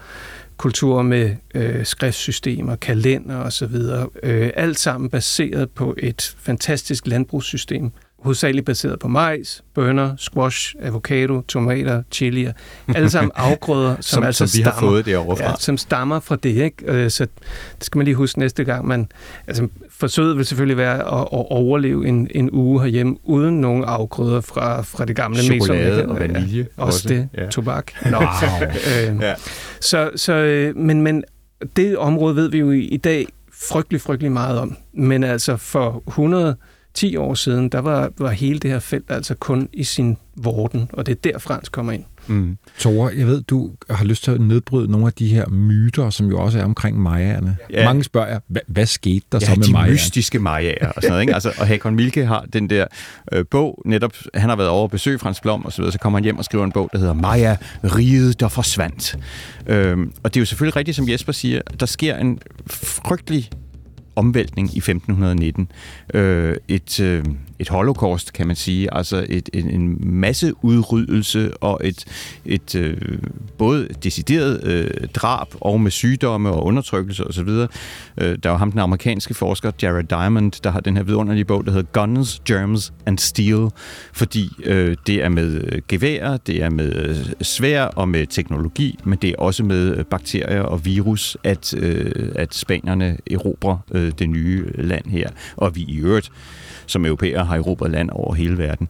[0.57, 3.75] kulturer med øh, skriftsystemer, kalender osv.
[4.23, 11.41] Øh, alt sammen baseret på et fantastisk landbrugssystem, hovedsageligt baseret på majs, bønner, squash, avocado,
[11.41, 12.53] tomater, chilier.
[12.95, 15.43] Alle sammen afgrøder, som, som altså som vi stammer, har fået derovre fra.
[15.43, 16.49] ja, som stammer fra det.
[16.49, 16.75] Ikke?
[16.85, 17.23] Øh, Så
[17.75, 18.87] det skal man lige huske næste gang.
[18.87, 19.07] Man,
[19.47, 24.41] altså, forsøget vil selvfølgelig være at, at overleve en, en uge herhjemme uden nogen afgrøder
[24.41, 26.07] fra, fra det gamle Chokolade Mesoamerika.
[26.07, 26.67] og vanilje.
[26.77, 27.29] Ja, også det.
[27.37, 27.45] Ja.
[27.49, 27.91] Tobak.
[28.11, 28.17] Nå.
[28.19, 28.69] Wow.
[29.13, 29.33] øh, Ja.
[29.79, 31.23] så, så, øh, men, men
[31.75, 33.25] det område ved vi jo i, i dag
[33.71, 34.77] frygtelig, frygtelig meget om.
[34.93, 36.03] Men altså for
[36.95, 40.89] 110 år siden, der var, var hele det her felt altså kun i sin vorden,
[40.93, 42.03] og det er der Frans kommer ind.
[42.27, 42.57] Mm.
[42.79, 46.27] Tore, jeg ved, du har lyst til at nedbryde nogle af de her myter, som
[46.29, 47.57] jo også er omkring majaerne.
[47.71, 47.85] Ja.
[47.85, 49.91] Mange spørger, hvad, hvad skete der Ja, så med de majaerne?
[49.91, 51.21] mystiske majaer og sådan noget.
[51.21, 51.33] Ikke?
[51.33, 52.85] Altså, og Hakon Milke har den der
[53.31, 55.99] øh, bog, netop, han har været over at besøge Frans Blom og så videre, så
[55.99, 59.17] kommer han hjem og skriver en bog, der hedder Maja, riget der forsvandt.
[59.67, 63.49] Øhm, og det er jo selvfølgelig rigtigt, som Jesper siger, der sker en frygtelig
[64.19, 65.71] omvæltning i 1519.
[66.13, 67.23] Øh, et, øh,
[67.59, 72.05] et holocaust, kan man sige, altså et, en, en masse udryddelse og et,
[72.45, 72.97] et øh,
[73.57, 77.47] både decideret øh, drab og med sygdomme og undertrykkelse osv.
[78.17, 81.65] Øh, der var ham, den amerikanske forsker Jared Diamond, der har den her vidunderlige bog,
[81.65, 83.69] der hedder Guns, Germs and Steel,
[84.13, 88.99] fordi øh, det er med øh, geværer, det er med øh, svær og med teknologi,
[89.03, 94.11] men det er også med øh, bakterier og virus, at, øh, at spanierne erobrer øh,
[94.19, 96.31] det nye land her, og vi i øvrigt
[96.89, 98.87] som europæer har erobret land over hele verden.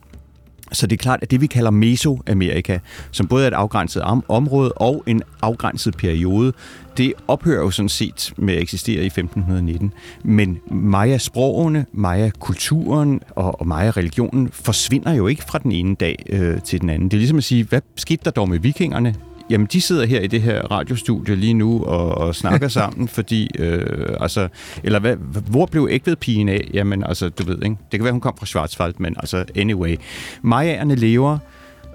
[0.71, 2.77] Så det er klart, at det vi kalder Mesoamerika,
[3.11, 6.53] som både er et afgrænset om- område og en afgrænset periode,
[6.97, 9.93] det ophører jo sådan set med at eksistere i 1519.
[10.23, 16.81] Men Maya-sprogene, Maya-kulturen og, og Maya-religionen forsvinder jo ikke fra den ene dag øh, til
[16.81, 17.09] den anden.
[17.09, 19.15] Det er ligesom at sige, hvad skete der dog med vikingerne?
[19.49, 23.49] Jamen, de sidder her i det her radiostudie lige nu og, og snakker sammen, fordi,
[23.59, 24.47] øh, altså,
[24.83, 25.15] eller hvad,
[25.49, 26.69] hvor blev Ægved-pigen af?
[26.73, 27.77] Jamen, altså, du ved, ikke?
[27.91, 29.95] Det kan være, hun kom fra Schwarzwald, men altså, anyway.
[30.41, 31.37] Mayaerne lever,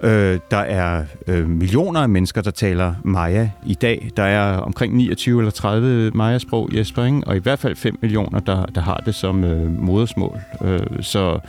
[0.03, 4.11] øh, der er øh, millioner af mennesker, der taler Maya i dag.
[4.17, 7.21] Der er omkring 29 eller 30 Maya-sprog, Jesper, ikke?
[7.27, 10.39] og i hvert fald 5 millioner, der, der har det som øh, modersmål.
[10.61, 11.39] Øh, så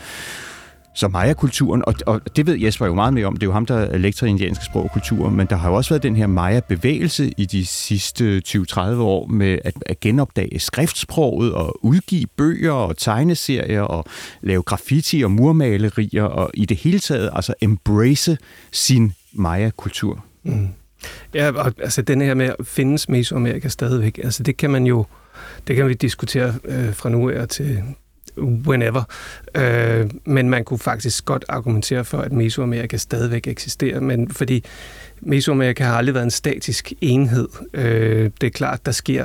[0.97, 3.67] så Maya-kulturen, og, og det ved Jesper jo meget mere om, det er jo ham,
[3.67, 6.17] der er lektor i indianske sprog og kultur, men der har jo også været den
[6.17, 12.73] her Maya-bevægelse i de sidste 20-30 år med at, at genopdage skriftsproget og udgive bøger
[12.73, 14.05] og tegneserier og
[14.41, 18.39] lave graffiti og murmalerier og i det hele taget altså embrace
[18.73, 20.25] sin Maya-kultur.
[20.43, 20.69] Mm.
[21.35, 24.19] Ja, og altså den her med, findes Mesoamerika stadigvæk?
[24.25, 25.07] Altså det kan man jo,
[25.67, 27.83] det kan vi diskutere øh, fra nu af til
[28.39, 29.03] whenever.
[29.55, 34.65] Øh, men man kunne faktisk godt argumentere for, at Mesoamerika stadigvæk eksisterer, men fordi
[35.21, 37.49] Mesoamerika har aldrig været en statisk enhed.
[37.75, 39.25] Øh, det er klart, der sker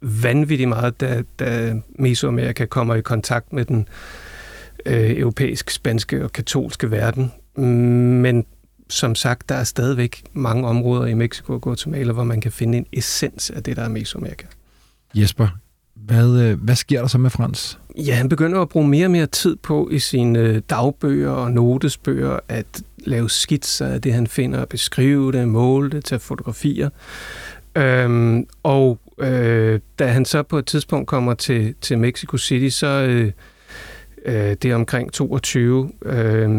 [0.00, 3.88] vanvittigt meget, da, da Mesoamerika kommer i kontakt med den
[4.86, 7.32] øh, europæisk, spanske og katolske verden.
[8.22, 8.44] Men
[8.90, 12.78] som sagt, der er stadigvæk mange områder i Mexico og Guatemala, hvor man kan finde
[12.78, 14.46] en essens af det, der er Mesoamerika.
[15.14, 15.48] Jesper,
[15.96, 17.78] hvad, øh, hvad sker der så med Frans?
[17.96, 21.52] Ja, han begynder at bruge mere og mere tid på i sine øh, dagbøger og
[21.52, 26.90] notesbøger at lave skitser af det, han finder, beskrive det, måle det, tage fotografier.
[27.76, 32.86] Øhm, og øh, da han så på et tidspunkt kommer til, til Mexico City, så
[32.86, 33.32] øh,
[34.24, 35.90] øh, det er omkring 22.
[36.06, 36.50] Øh,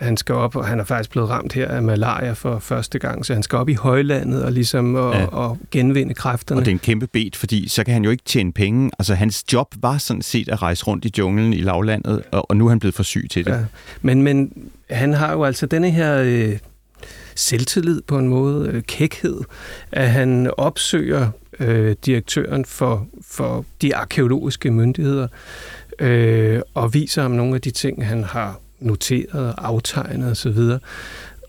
[0.00, 3.26] han skal op, og han er faktisk blevet ramt her af malaria for første gang,
[3.26, 5.24] så han skal op i højlandet og ligesom og, Ja.
[5.26, 6.60] og genvinde kræfterne.
[6.60, 8.90] Og det er en kæmpe bet, fordi så kan han jo ikke tjene penge.
[8.98, 12.56] Altså hans job var sådan set at rejse rundt i junglen i lavlandet, og, og
[12.56, 13.50] nu er han blevet for syg til det.
[13.50, 13.58] Ja.
[14.02, 14.52] Men, men
[14.90, 16.58] han har jo altså denne her øh,
[17.34, 19.40] selvtillid på en måde, øh, kækhed,
[19.92, 21.28] at han opsøger
[21.60, 25.28] øh, direktøren for, for de arkeologiske myndigheder
[25.98, 30.58] øh, og viser ham nogle af de ting, han har noteret, aftegnet osv.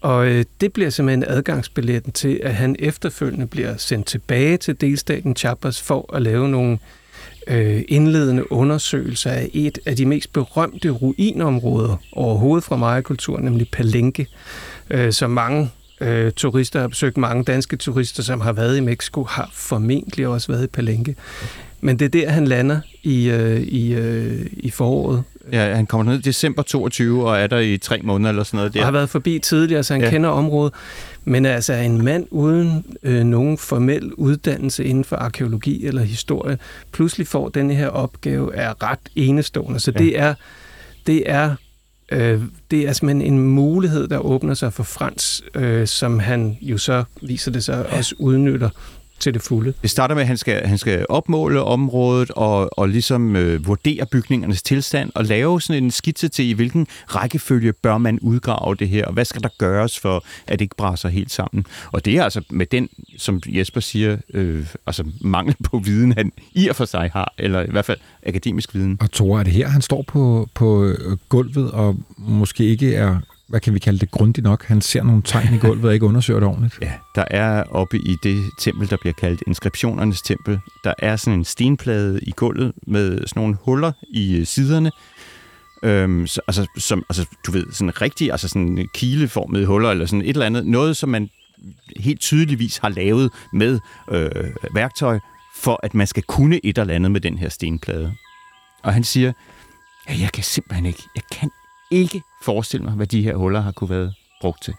[0.02, 5.36] Og øh, det bliver simpelthen adgangsbilletten til, at han efterfølgende bliver sendt tilbage til delstaten
[5.36, 6.80] Chiapas for at lave nogle
[7.48, 14.26] øh, indledende undersøgelser af et af de mest berømte ruinområder overhovedet fra Maya-kulturen, nemlig Palenque,
[14.90, 15.70] øh, som mange
[16.02, 20.52] øh, turister har besøgt, mange danske turister, som har været i Mexico, har formentlig også
[20.52, 21.16] været i Palenque.
[21.84, 25.24] Men det er der, han lander i, øh, i, øh, i foråret.
[25.52, 28.58] Ja, han kommer ned i december 22 og er der i tre måneder eller sådan
[28.58, 28.80] noget der.
[28.80, 30.10] Og har været forbi tidligere, så han ja.
[30.10, 30.74] kender området.
[31.26, 36.58] Men altså en mand uden øh, nogen formel uddannelse inden for arkeologi eller historie,
[36.92, 39.80] pludselig får denne her opgave, er ret enestående.
[39.80, 40.00] Så ja.
[40.00, 40.34] det er,
[41.08, 41.56] det er
[42.12, 42.42] Øh,
[42.72, 47.04] det er simpelthen en mulighed, der åbner sig for Frans, øh, som han jo så,
[47.22, 48.70] viser det sig, også udnytter
[49.24, 49.74] til det fulde.
[49.82, 54.06] Det starter med, at han skal, han skal opmåle området og, og ligesom øh, vurdere
[54.12, 58.90] bygningernes tilstand og lave sådan en skitse til, i hvilken rækkefølge bør man udgrave det
[58.90, 61.66] her, og hvad skal der gøres for, at det ikke brænder helt sammen.
[61.92, 66.32] Og det er altså med den, som Jesper siger, øh, altså mangel på viden, han
[66.54, 68.98] i og for sig har, eller i hvert fald akademisk viden.
[69.02, 73.20] Og Tore, er det her, han står på, på øh, gulvet og måske ikke er
[73.50, 74.66] hvad kan vi kalde det, grundigt nok.
[74.66, 76.78] Han ser nogle tegn i gulvet og ikke undersøger det ordentligt.
[76.82, 81.40] Ja, der er oppe i det tempel, der bliver kaldt inskriptionernes tempel, der er sådan
[81.40, 84.92] en stenplade i gulvet med sådan nogle huller i øh, siderne,
[85.84, 90.22] Øhm, så, altså, som, altså, du ved, sådan rigtig, altså sådan kileformede huller, eller sådan
[90.22, 91.30] et eller andet, noget, som man
[91.98, 93.80] helt tydeligvis har lavet med
[94.12, 94.30] øh,
[94.74, 95.20] værktøj,
[95.56, 98.14] for at man skal kunne et eller andet med den her stenplade.
[98.84, 99.34] Og han siger,
[100.10, 101.50] ja, jeg kan simpelthen ikke, jeg kan
[101.94, 104.74] ikke forestille mig, hvad de her huller har kunne været brugt til.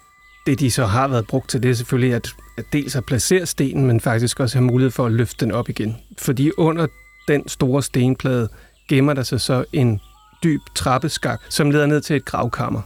[0.47, 3.47] Det, de så har været brugt til, det er selvfølgelig at, at dels at placere
[3.47, 5.97] stenen, men faktisk også have mulighed for at løfte den op igen.
[6.19, 6.87] Fordi under
[7.29, 8.49] den store stenplade
[8.89, 10.01] gemmer der sig så en
[10.45, 12.83] dyb trappeskak, som leder ned til et gravkammer,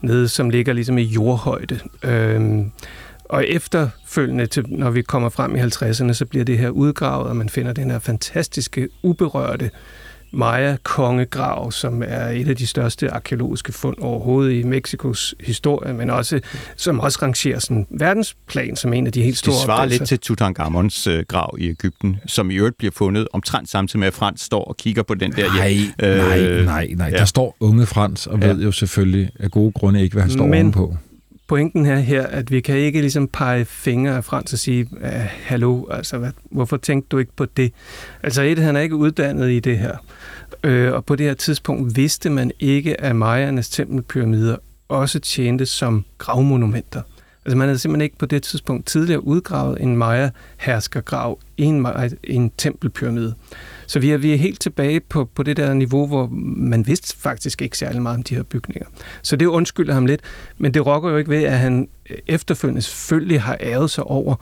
[0.00, 1.80] nede, som ligger ligesom i jordhøjde.
[2.02, 2.72] Øhm,
[3.24, 7.36] og efterfølgende, til, når vi kommer frem i 50'erne, så bliver det her udgravet, og
[7.36, 9.70] man finder den her fantastiske, uberørte
[10.36, 16.40] Maya-kongegrav, som er et af de største arkeologiske fund overhovedet i Mexikos historie, men også,
[16.76, 20.00] som også rangerer sådan verdensplan som en af de helt store Det svarer opdagelser.
[20.02, 24.06] lidt til Tutankhamons øh, grav i Ægypten, som i øvrigt bliver fundet omtrent samtidig med,
[24.06, 25.46] at Frans står og kigger på den der...
[25.46, 25.78] Nej,
[26.10, 27.08] øh, nej, nej, nej.
[27.12, 27.18] Ja.
[27.18, 30.46] Der står unge Frans og ved jo selvfølgelig af gode grunde ikke, hvad han står
[30.46, 30.96] men, på
[31.46, 34.88] pointen her, her, at vi kan ikke ligesom pege fingre af Frans og sige,
[35.42, 37.72] hallo, altså, hvad, hvorfor tænkte du ikke på det?
[38.22, 39.96] Altså et, han er ikke uddannet i det her.
[40.64, 44.56] Øh, og på det her tidspunkt vidste man ikke, at Majernes tempelpyramider
[44.88, 47.02] også tjente som gravmonumenter.
[47.46, 51.86] Altså man havde simpelthen ikke på det tidspunkt tidligere udgravet en Maya-herskergrav i en,
[52.24, 53.34] en tempelpyramide.
[53.86, 57.16] Så vi er, vi er helt tilbage på, på det der niveau, hvor man vidste
[57.16, 58.86] faktisk ikke særlig meget om de her bygninger.
[59.22, 60.20] Så det undskylder ham lidt,
[60.58, 64.34] men det rokker jo ikke ved, at han øh, efterfølgende selvfølgelig har æret sig over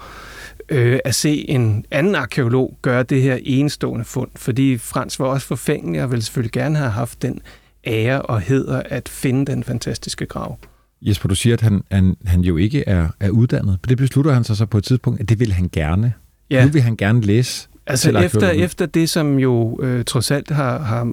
[0.69, 5.47] øh, at se en anden arkeolog gøre det her enestående fund, fordi Frans var også
[5.47, 7.41] forfængelig og ville selvfølgelig gerne have haft den
[7.87, 10.59] ære og heder at finde den fantastiske grav.
[11.05, 13.79] Jesper, du siger, at han, han, han jo ikke er, er uddannet.
[13.89, 16.13] Det beslutter han sig så på et tidspunkt, at det vil han gerne.
[16.51, 16.65] Ja.
[16.65, 20.79] Nu vil han gerne læse Altså efter, efter det, som jo øh, trods alt har,
[20.79, 21.13] har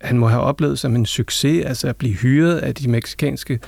[0.00, 3.60] han må have oplevet som en succes, altså at blive hyret af de meksikanske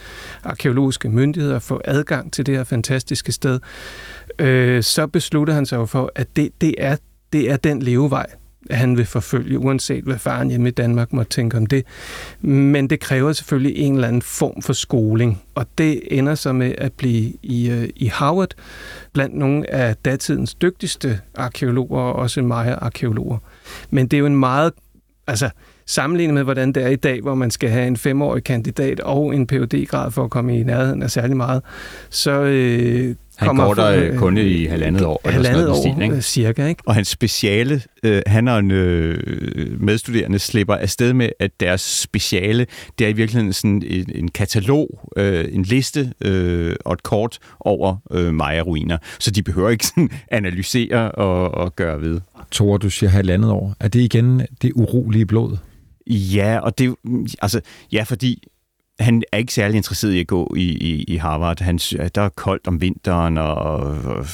[0.44, 3.60] arkeologiske myndigheder, få adgang til det her fantastiske sted,
[4.38, 6.96] øh, så beslutter han sig jo for, at det, det, er,
[7.32, 8.26] det er den levevej,
[8.70, 11.84] han vil forfølge, uanset hvad faren hjemme i Danmark må tænke om det.
[12.40, 16.74] Men det kræver selvfølgelig en eller anden form for skoling, og det ender så med
[16.78, 18.54] at blive i, øh, i Harvard
[19.12, 23.38] blandt nogle af datidens dygtigste arkeologer, og også Maya-arkeologer.
[23.90, 24.72] Men det er jo en meget,
[25.26, 25.50] altså
[25.86, 29.34] sammenlignet med, hvordan det er i dag, hvor man skal have en femårig kandidat og
[29.34, 31.62] en phd grad for at komme i nærheden af særlig meget,
[32.10, 35.20] så øh, han går der øh, kun i halvandet år.
[35.24, 36.22] Halvandet eller sådan år, stil, ikke?
[36.22, 36.66] cirka.
[36.66, 36.82] Ikke?
[36.86, 42.66] Og hans speciale, øh, han og en øh, medstuderende slipper afsted med, at deres speciale,
[42.98, 47.38] det er i virkeligheden sådan en, en katalog, øh, en liste øh, og et kort
[47.60, 48.98] over øh, Maya-ruiner.
[49.18, 52.20] Så de behøver ikke sådan analysere og, og gøre ved.
[52.50, 53.74] Tore, du siger halvandet år.
[53.80, 55.56] Er det igen det urolige blod?
[56.06, 56.94] Ja, og det
[57.42, 57.60] altså,
[57.92, 58.48] ja, fordi
[59.00, 61.60] han er ikke særlig interesseret i at gå i, i, i Harvard.
[61.60, 61.78] Han,
[62.14, 64.26] der er koldt om vinteren, og, og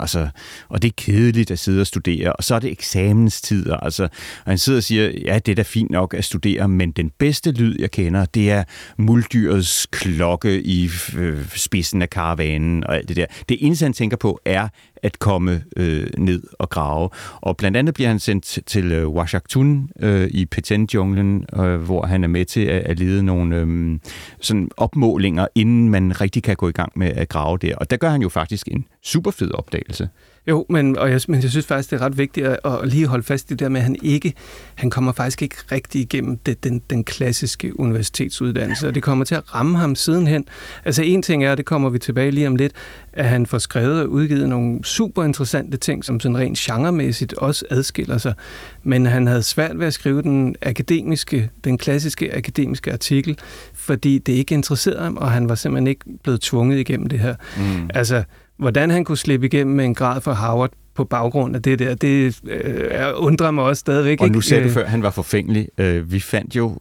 [0.00, 0.28] altså,
[0.68, 4.02] og det er kedeligt at sidde og studere, og så er det eksamenstider, altså,
[4.44, 7.10] og han sidder og siger, ja, det er da fint nok at studere, men den
[7.18, 8.64] bedste lyd, jeg kender, det er
[8.96, 13.26] muldyrets klokke i øh, spidsen af karavanen og alt det der.
[13.48, 14.68] Det eneste, han tænker på, er
[15.02, 17.10] at komme øh, ned og grave.
[17.40, 22.24] Og blandt andet bliver han sendt til øh, Washaktun øh, i Petén-junglen, øh, hvor han
[22.24, 23.98] er med til at, at lede nogle øh,
[24.40, 27.76] sådan opmålinger, inden man rigtig kan gå i gang med at grave der.
[27.76, 30.08] Og der gør han jo faktisk en super fed opdagelse.
[30.46, 33.06] Jo, men, og jeg, men jeg synes faktisk, det er ret vigtigt at, at lige
[33.06, 34.34] holde fast i det der med, at han ikke,
[34.74, 39.34] han kommer faktisk ikke rigtig igennem det, den, den klassiske universitetsuddannelse, og det kommer til
[39.34, 40.44] at ramme ham sidenhen.
[40.84, 42.72] Altså en ting er, og det kommer vi tilbage lige om lidt,
[43.12, 47.64] at han får skrevet og udgivet nogle super interessante ting, som sådan rent genremæssigt også
[47.70, 48.34] adskiller sig.
[48.82, 53.38] Men han havde svært ved at skrive den akademiske, den klassiske akademiske artikel,
[53.74, 57.34] fordi det ikke interesserede ham, og han var simpelthen ikke blevet tvunget igennem det her.
[57.56, 57.90] Mm.
[57.94, 58.22] Altså,
[58.58, 61.94] hvordan han kunne slippe igennem med en grad for Harvard på baggrund af det der,
[61.94, 64.20] det øh, undrer mig også stadigvæk.
[64.20, 65.68] Og nu sagde du øh, før, at han var forfængelig.
[65.78, 66.78] Øh, vi fandt jo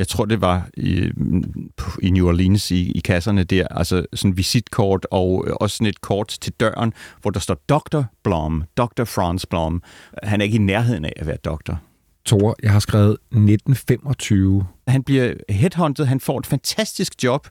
[0.00, 1.10] jeg tror det var i,
[2.02, 6.28] i New Orleans i, i kasserne der, altså sådan visitkort og også sådan et kort
[6.40, 8.02] til døren, hvor der står Dr.
[8.24, 9.04] Blom, Dr.
[9.04, 9.82] Franz Blom.
[10.22, 11.80] Han er ikke i nærheden af at være doktor.
[12.24, 14.66] Tor, jeg har skrevet 1925.
[14.88, 17.48] Han bliver headhunted, han får et fantastisk job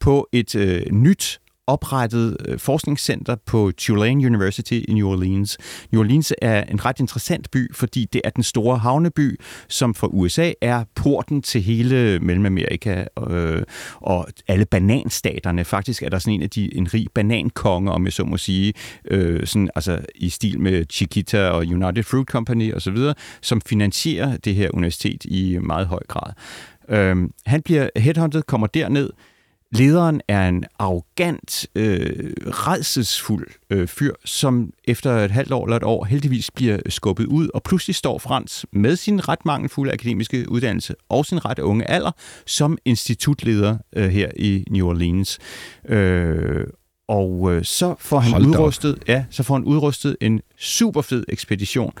[0.00, 5.58] på et øh, nyt oprettet øh, forskningscenter på Tulane University i New Orleans.
[5.92, 10.06] New Orleans er en ret interessant by, fordi det er den store havneby, som for
[10.06, 13.62] USA er porten til hele Mellemamerika øh,
[13.96, 15.64] og alle bananstaterne.
[15.64, 18.74] Faktisk er der sådan en af de en rig banankonge, om jeg så må sige,
[19.10, 22.96] øh, sådan, altså i stil med Chiquita og United Fruit Company osv.,
[23.42, 26.32] som finansierer det her universitet i meget høj grad.
[26.88, 29.10] Øh, han bliver headhunted, kommer derned,
[29.74, 35.84] Lederen er en arrogant, øh, redselsfuld øh, fyr, som efter et halvt år eller et
[35.84, 40.94] år heldigvis bliver skubbet ud, og pludselig står Frans med sin ret mangelfulde akademiske uddannelse
[41.08, 42.10] og sin ret unge alder
[42.46, 45.38] som institutleder øh, her i New Orleans.
[45.88, 46.66] Øh,
[47.08, 51.24] og øh, så får han Hold udrustet, ja, så får han udrustet en super fed
[51.28, 51.92] ekspedition,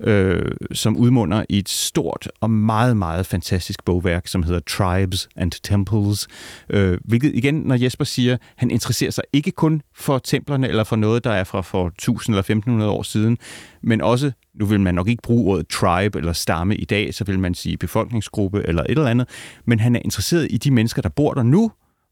[0.00, 5.52] øh, som udmunder i et stort og meget, meget fantastisk bogværk, som hedder Tribes and
[5.62, 6.28] Temples.
[6.70, 10.96] Øh, hvilket igen, når Jesper siger, han interesserer sig ikke kun for templerne eller for
[10.96, 13.38] noget, der er fra for 1000 eller 1500 år siden,
[13.82, 17.24] men også, nu vil man nok ikke bruge ordet tribe eller stamme i dag, så
[17.24, 19.28] vil man sige befolkningsgruppe eller et eller andet,
[19.64, 21.70] men han er interesseret i de mennesker, der bor der nu,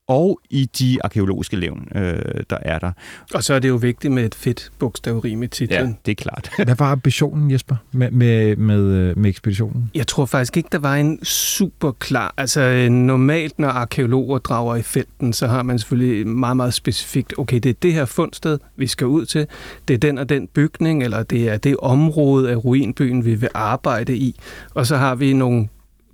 [0.09, 2.93] og i de arkeologiske levn, øh, der er der.
[3.35, 5.87] Og så er det jo vigtigt med et fedt bogstaveri med titlen.
[5.87, 6.51] Ja, det er klart.
[6.57, 9.91] Hvad var ambitionen, Jesper, med, med, med, øh, med ekspeditionen?
[9.95, 12.35] Jeg tror faktisk ikke, der var en super klar...
[12.37, 17.59] Altså normalt, når arkeologer drager i felten, så har man selvfølgelig meget, meget specifikt, okay,
[17.59, 19.47] det er det her fundsted, vi skal ud til.
[19.89, 23.49] Det er den og den bygning, eller det er det område af ruinbyen, vi vil
[23.55, 24.41] arbejde i.
[24.75, 25.69] Og så har vi nogle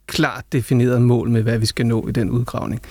[0.07, 2.83] klart definerede mål med, hvad vi skal nå i den udgravning.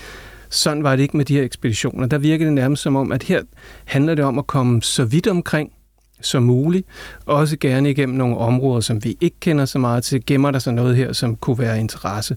[0.54, 2.06] Sådan var det ikke med de her ekspeditioner.
[2.06, 3.42] Der virkede det nærmest som om, at her
[3.84, 5.72] handler det om at komme så vidt omkring
[6.20, 6.86] som muligt.
[7.26, 10.26] Også gerne igennem nogle områder, som vi ikke kender så meget til.
[10.26, 12.36] Gemmer der sig noget her, som kunne være interesse.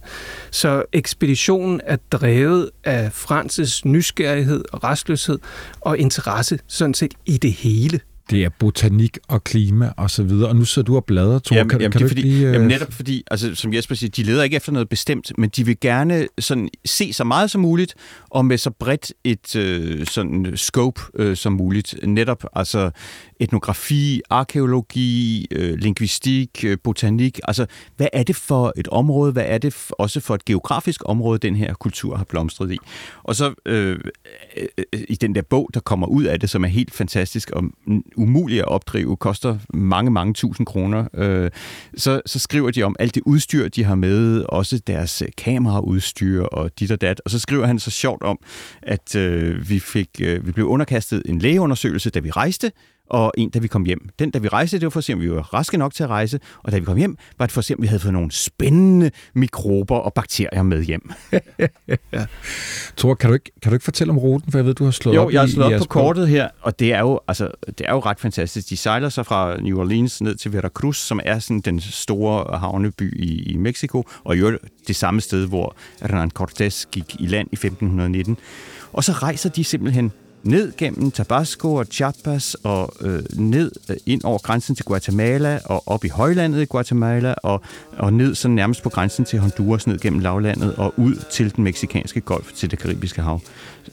[0.51, 5.39] Så ekspeditionen er drevet af Frances nysgerrighed og restløshed
[5.82, 7.99] og interesse sådan set i det hele
[8.30, 11.56] det er botanik og klima og så videre, og nu sidder du og bladrer, Tor.
[11.56, 12.54] Jamen, kan, jamen, kan det du fordi, lige, uh...
[12.54, 15.66] jamen netop fordi, altså, som Jesper siger, de leder ikke efter noget bestemt, men de
[15.66, 17.96] vil gerne sådan, se så meget som muligt,
[18.30, 21.96] og med så bredt et øh, sådan scope øh, som muligt.
[22.04, 22.92] Netop altså
[23.39, 27.39] etnografi, arkeologi, øh, linguistik, øh, botanik.
[27.43, 27.65] Altså,
[27.97, 29.32] hvad er det for et område?
[29.32, 32.78] Hvad er det også for et geografisk område, den her kultur har blomstret i?
[33.23, 34.00] Og så øh,
[34.58, 37.52] øh, øh, i den der bog, der kommer ud af det, som er helt fantastisk
[37.52, 37.63] og
[38.15, 41.52] umuligt at opdrive, koster mange, mange tusind kroner, øh,
[41.97, 46.43] så, så skriver de om alt det udstyr, de har med, også deres øh, kameraudstyr
[46.43, 47.21] og dit og dat.
[47.26, 48.39] Og så skriver han så sjovt om,
[48.82, 52.71] at øh, vi, fik, øh, vi blev underkastet en lægeundersøgelse, da vi rejste,
[53.10, 54.10] og en, da vi kom hjem.
[54.20, 56.04] Den, da vi rejste, det var for at se, om vi var raske nok til
[56.04, 58.00] at rejse, og da vi kom hjem, var det for at se, om vi havde
[58.00, 61.12] fået nogle spændende mikrober og bakterier med hjem.
[62.13, 62.26] ja.
[62.98, 64.91] Tor, kan du, ikke, kan du ikke fortælle om ruten, for jeg ved, du har
[64.91, 67.52] slået jo, op jeg har slået op på kortet her, og det er, jo, altså,
[67.67, 68.70] det er jo ret fantastisk.
[68.70, 73.24] De sejler sig fra New Orleans ned til Veracruz, som er sådan den store havneby
[73.24, 77.56] i, i Mexico, og jo det samme sted, hvor Hernán Cortés gik i land i
[77.56, 78.38] 1519.
[78.93, 80.12] Og så rejser de simpelthen
[80.43, 85.84] ned gennem Tabasco og Chiapas og øh, ned øh, ind over grænsen til Guatemala og
[85.86, 87.62] op i højlandet i Guatemala og,
[87.97, 91.63] og ned så nærmest på grænsen til Honduras, ned gennem lavlandet og ud til den
[91.63, 93.41] meksikanske golf, til det karibiske hav,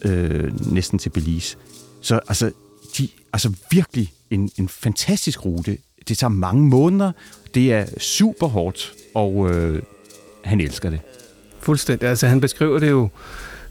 [0.03, 1.57] øh, næsten til Belize.
[2.01, 2.51] Så altså,
[2.99, 5.79] de, altså virkelig en, en fantastisk rute.
[6.09, 7.13] Det tager mange måneder,
[7.55, 9.83] det er super hårdt, og øh,
[10.45, 11.01] han elsker det.
[11.61, 12.09] Fuldstændig.
[12.09, 13.09] Altså han beskriver det jo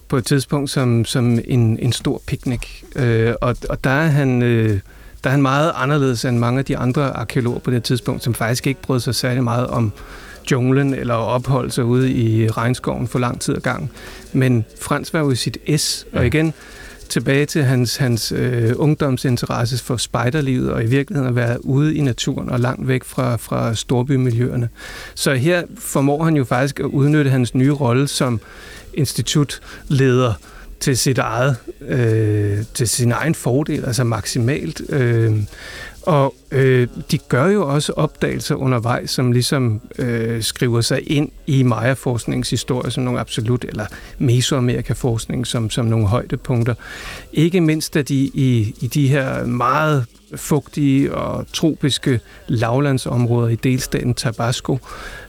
[0.08, 2.62] på et tidspunkt som, som en, en stor picnic.
[2.96, 4.42] Øh, og, og der er han...
[4.42, 4.80] Øh,
[5.24, 8.34] der er han meget anderledes end mange af de andre arkeologer på det tidspunkt, som
[8.34, 9.92] faktisk ikke brød sig særlig meget om
[10.52, 13.92] junglen eller opholde sig ude i regnskoven for lang tid ad gang.
[14.34, 16.54] Men Frans var jo i sit S, og igen,
[17.10, 22.02] tilbage til hans, hans øh, ungdomsinteresse for spejderlivet, og i virkeligheden at være ude i
[22.02, 24.70] naturen og langt væk fra, fra storbymiljøerne.
[25.16, 28.42] Så her formår han jo faktisk at udnytte hans nye rolle som
[28.94, 30.34] institutleder
[30.80, 34.82] til sit eget, øh, til sin egen fordel, altså maksimalt.
[34.90, 35.38] Øh,
[36.02, 41.64] og øh, de gør jo også opdagelser undervejs, som ligesom øh, skriver sig ind i
[41.64, 43.86] Maya-forskningens historie som nogle absolut, eller
[44.18, 46.74] Mesoamerika-forskning som, som nogle højdepunkter.
[47.34, 54.14] Ikke mindst, at de i, i de her meget fugtige og tropiske lavlandsområder i delstaten
[54.14, 54.80] Tabasco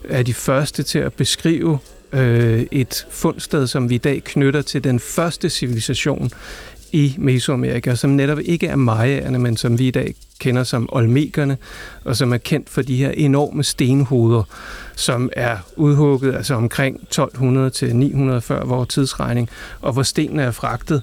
[0.08, 1.78] er de første til at beskrive
[2.14, 6.30] øh, et fundsted, som vi i dag knytter til den første civilisation
[6.92, 11.56] i Mesoamerika, som netop ikke er mayaerne, men som vi i dag kender som olmekerne,
[12.04, 14.42] og som er kendt for de her enorme stenhoveder,
[14.96, 19.50] som er udhugget altså omkring 1200 til 900 før vores tidsregning,
[19.80, 21.02] og hvor stenene er fragtet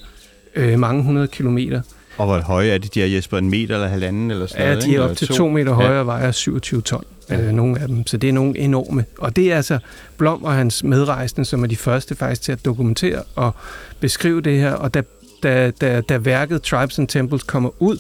[0.55, 1.81] øh, mange hundrede kilometer.
[2.17, 2.87] Og hvor høje er de?
[2.87, 5.49] De er Jesper en meter eller halvanden eller sådan Ja, de er op til to
[5.49, 7.03] meter højere og vejer 27 ton.
[7.29, 7.41] Ja.
[7.41, 8.07] Øh, nogle af dem.
[8.07, 9.05] Så det er nogle enorme.
[9.17, 9.79] Og det er altså
[10.17, 13.55] Blom og hans medrejsende, som er de første faktisk til at dokumentere og
[13.99, 14.71] beskrive det her.
[14.71, 15.01] Og da,
[15.43, 17.97] da, da, da værket Tribes and Temples kommer ud,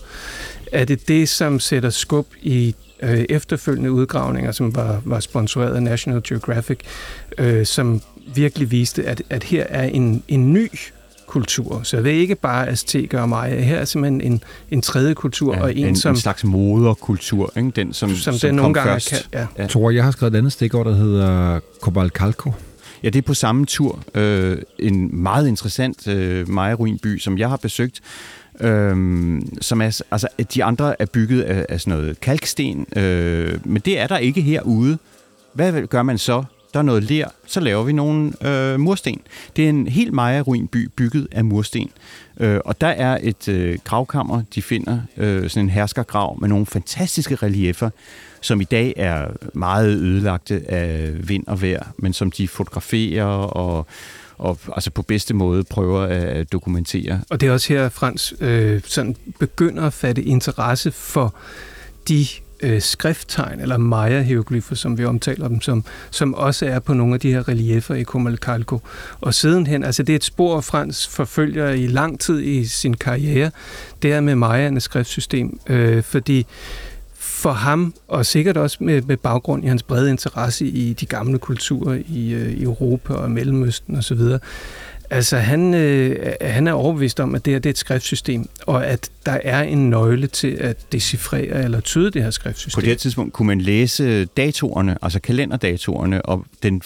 [0.71, 5.83] er det det, som sætter skub i øh, efterfølgende udgravninger, som var, var sponsoreret af
[5.83, 6.79] National Geographic,
[7.37, 8.01] øh, som
[8.35, 10.69] virkelig viste, at, at her er en, en ny
[11.31, 11.81] kultur.
[11.83, 13.61] Så det er ikke bare azteker og maya.
[13.61, 16.11] Her er simpelthen en, en tredje kultur, ja, og en, en, som...
[16.11, 17.71] En slags moderkultur, ikke?
[17.75, 19.09] Den, som, som, som den nogle gange først.
[19.09, 19.47] Kan, ja.
[19.57, 19.67] ja.
[19.67, 22.53] Tor, jeg har skrevet et andet stikord, der hedder Cobalcalco.
[23.03, 23.99] Ja, det er på samme tur.
[24.15, 28.01] Øh, en meget interessant øh, Maya-ruinby, som jeg har besøgt.
[28.59, 33.81] Øhm, som er, altså, de andre er bygget af, af sådan noget kalksten, øh, men
[33.85, 34.97] det er der ikke herude.
[35.53, 36.43] Hvad gør man så?
[36.73, 39.21] Der er noget ler, så laver vi nogle øh, mursten.
[39.55, 41.89] Det er en helt Maya-ruinby bygget af mursten.
[42.39, 46.65] Øh, og der er et øh, gravkammer, de finder, øh, sådan en herskergrav med nogle
[46.65, 47.89] fantastiske reliefer,
[48.41, 53.87] som i dag er meget ødelagte af vind og vejr, men som de fotograferer og
[54.41, 57.21] og altså på bedste måde prøver at dokumentere.
[57.29, 61.35] Og det er også her, Frans øh, sådan begynder at fatte interesse for
[62.07, 62.25] de
[62.61, 67.19] øh, skrifttegn, eller maya-hieroglyfer, som vi omtaler dem som, som også er på nogle af
[67.19, 68.79] de her reliefer i Comalcalco.
[69.21, 73.51] Og sidenhen, altså det er et spor, Frans forfølger i lang tid i sin karriere,
[74.01, 76.45] det er med mayaernes skriftsystem, øh, fordi
[77.13, 81.39] for ham, og sikkert også med, med baggrund i hans brede interesse i de gamle
[81.39, 84.21] kulturer i, øh, i Europa og Mellemøsten osv.,
[85.11, 88.87] Altså, han, øh, han er overbevist om, at det her det er et skriftsystem, og
[88.87, 92.77] at der er en nøgle til at decifrere eller tyde det her skriftsystem.
[92.77, 96.81] På det her tidspunkt kunne man læse datorerne, altså kalenderdatorerne, og den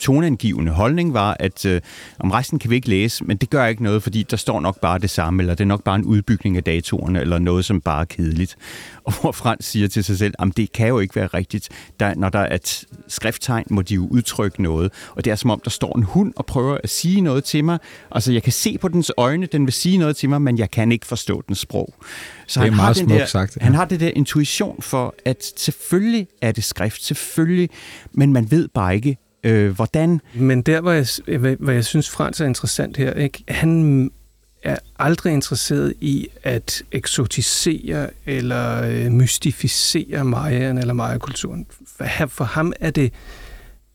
[0.00, 1.80] toneangivende holdning var, at øh,
[2.18, 4.80] om resten kan vi ikke læse, men det gør ikke noget, fordi der står nok
[4.80, 7.80] bare det samme, eller det er nok bare en udbygning af datorerne, eller noget, som
[7.80, 8.56] bare er kedeligt.
[9.04, 11.68] Og hvor Frans siger til sig selv, at det kan jo ikke være rigtigt.
[12.00, 14.92] Der, når der er skrifttegn, må de jo udtrykke noget.
[15.10, 17.64] Og det er som om, der står en hund og prøver at sige noget til
[17.64, 17.78] mig.
[18.10, 20.70] Altså, jeg kan se på dens øjne, den vil sige noget til mig, men jeg
[20.70, 21.94] kan ikke forstå dens sprog.
[22.46, 23.56] Så det er han meget har den der, sagt.
[23.60, 23.64] Ja.
[23.64, 27.70] Han har det der intuition for, at selvfølgelig er det skrift, selvfølgelig,
[28.12, 30.20] men man ved bare ikke, øh, hvordan.
[30.34, 33.44] Men der, hvor jeg, hvor jeg synes, Frans er interessant her, ikke?
[33.48, 34.10] han
[34.62, 41.66] er aldrig interesseret i at eksotisere eller øh, mystificere mayaen eller mayakulturen.
[41.96, 43.12] For, for ham er det,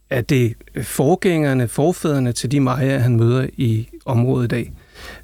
[0.10, 4.72] er det forgængerne, forfædrene til de mayaer, han møder i området i dag.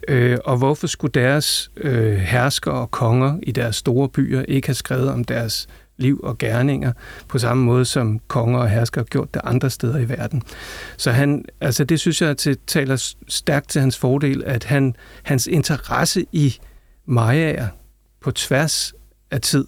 [0.08, 4.76] Øh, og hvorfor skulle deres øh, herskere og konger i deres store byer ikke have
[4.76, 5.68] skrevet om deres
[5.98, 6.92] liv og gerninger,
[7.28, 10.44] på samme måde som konger og hersker har gjort det andre steder i verden.
[10.98, 15.48] Så han, altså det synes jeg til, taler stærkt til hans fordel, at han, hans
[15.48, 16.58] interesse i
[17.06, 17.68] mayaer
[18.22, 18.94] på tværs
[19.32, 19.66] af tid,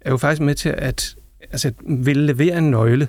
[0.00, 1.16] er jo faktisk med til at
[1.52, 3.08] altså, ville levere en nøgle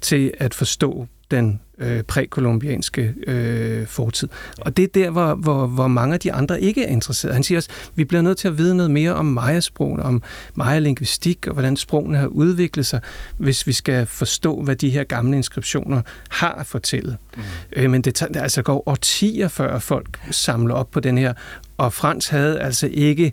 [0.00, 4.28] til at forstå den øh, prækolumbianske øh, fortid.
[4.60, 7.34] Og det er der, hvor, hvor, hvor mange af de andre ikke er interesserede.
[7.34, 10.22] Han siger også, vi bliver nødt til at vide noget mere om Maya-sprogene, om
[10.54, 13.00] Maya-lingvistik og hvordan sprogene har udviklet sig,
[13.36, 17.16] hvis vi skal forstå, hvad de her gamle inskriptioner har at fortælle.
[17.36, 17.42] Mm.
[17.72, 21.32] Øh, men det, tager, det altså går årtier før folk samler op på den her,
[21.76, 23.32] og Frans havde altså ikke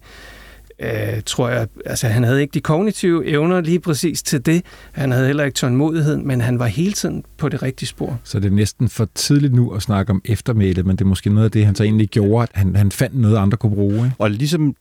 [0.80, 4.66] øh, tror jeg, altså han havde ikke de kognitive evner lige præcis til det.
[4.92, 8.20] Han havde heller ikke tålmodigheden, men han var hele tiden på det rigtige spor.
[8.24, 11.30] Så det er næsten for tidligt nu at snakke om eftermælet, men det er måske
[11.30, 13.96] noget af det, han så egentlig gjorde, at han, han fandt noget, andre kunne bruge.
[13.96, 14.16] Ikke?
[14.20, 14.76] Og ligesom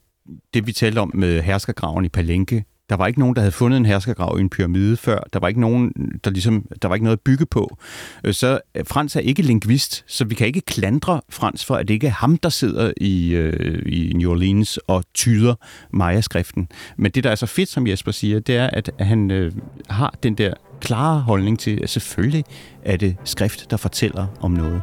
[0.55, 3.77] det, vi talte om med herskergraven i Palenke, Der var ikke nogen, der havde fundet
[3.77, 5.21] en herskergrav i en pyramide før.
[5.33, 5.93] Der var ikke nogen,
[6.25, 7.79] der ligesom, der var ikke noget at bygge på.
[8.25, 11.89] Øh, så øh, Frans er ikke lingvist, så vi kan ikke klandre Frans for, at
[11.89, 15.55] det ikke er ham, der sidder i, øh, i New Orleans og tyder
[15.91, 16.69] Maya-skriften.
[16.97, 19.53] Men det, der er så fedt, som Jesper siger, det er, at han øh,
[19.91, 22.45] har den der klare holdning til, at selvfølgelig
[22.83, 24.83] er det skrift, der fortæller om noget.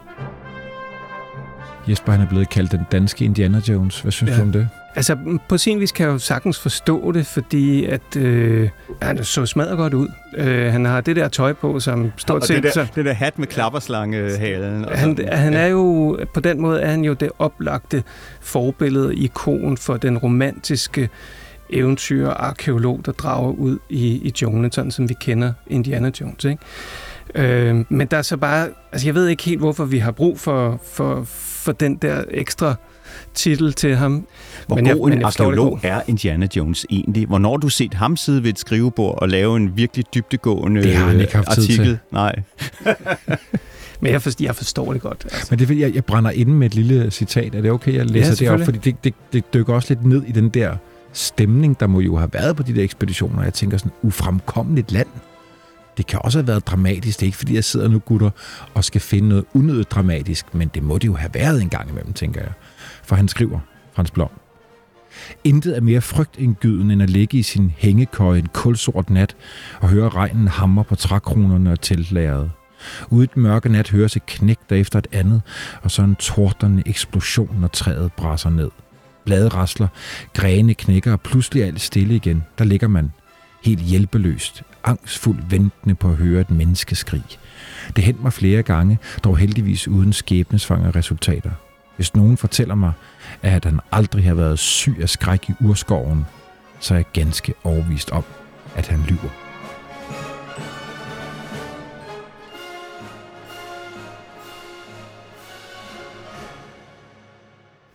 [1.89, 4.01] Jesper, han er blevet kaldt den danske Indiana Jones.
[4.01, 4.37] Hvad synes ja.
[4.37, 4.69] du om det?
[4.95, 5.17] Altså,
[5.49, 8.69] på sin vis kan jeg jo sagtens forstå det, fordi at øh,
[9.01, 10.07] han så smadret godt ud.
[10.37, 12.55] Øh, han har det der tøj på, som stort set...
[12.55, 14.85] det der, så, det der hat med klapperslangehalen.
[14.91, 18.03] Han, han er jo, på den måde er han jo det oplagte
[18.41, 21.09] forbillede, ikon for den romantiske
[21.69, 26.45] eventyr og arkeolog, der drager ud i, i junglen, sådan som vi kender Indiana Jones.
[26.45, 26.61] Ikke?
[27.35, 28.69] Øh, men der er så bare...
[28.91, 31.23] Altså, jeg ved ikke helt, hvorfor vi har brug for, for,
[31.63, 32.75] for den der ekstra
[33.33, 34.27] titel til ham.
[34.67, 37.27] Hvor men god jeg, en arkeolog er Indiana Jones egentlig?
[37.27, 40.95] Hvornår har du set ham sidde ved et skrivebord og lave en virkelig dybdegående det
[40.95, 41.77] har han ikke haft artikel?
[41.77, 41.97] Tid til.
[42.11, 42.35] Nej.
[44.01, 45.23] Men jeg forstår, jeg forstår det godt.
[45.23, 45.47] Altså.
[45.49, 47.55] Men det jeg, jeg brænder ind med et lille citat.
[47.55, 48.65] Er det okay, jeg læser ja, det op?
[48.65, 50.75] Fordi det, det, det dykker også lidt ned i den der
[51.13, 53.43] stemning, der må jo have været på de der ekspeditioner.
[53.43, 55.07] Jeg tænker sådan, ufremkommeligt land.
[55.97, 57.19] Det kan også have været dramatisk.
[57.19, 58.29] Det er ikke, fordi jeg sidder nu, gutter,
[58.73, 61.89] og skal finde noget unødigt dramatisk, men det må det jo have været en gang
[61.89, 62.51] imellem, tænker jeg.
[63.11, 63.59] For han skriver,
[63.93, 64.29] Frans Blom,
[65.43, 69.35] Intet er mere frygtindgydende end at ligge i sin hængekøje en kulsort nat
[69.81, 72.51] og høre regnen hammer på trækronerne og teltlæret.
[73.09, 75.41] Ude i den mørke nat høres et knæk der efter et andet,
[75.81, 78.69] og så en tordende eksplosion, når træet brænder ned.
[79.25, 79.87] Blade rasler,
[80.33, 82.43] grene knækker, og pludselig er alt stille igen.
[82.57, 83.11] Der ligger man,
[83.63, 87.23] helt hjælpeløst, angstfuldt ventende på at høre et menneskeskrig.
[87.95, 91.51] Det hent mig flere gange, dog heldigvis uden skæbnesvanger resultater.
[92.01, 92.93] Hvis nogen fortæller mig,
[93.41, 96.25] at han aldrig har været syg af skræk i urskoven,
[96.79, 98.23] så er jeg ganske overvist om,
[98.75, 99.29] at han lyver.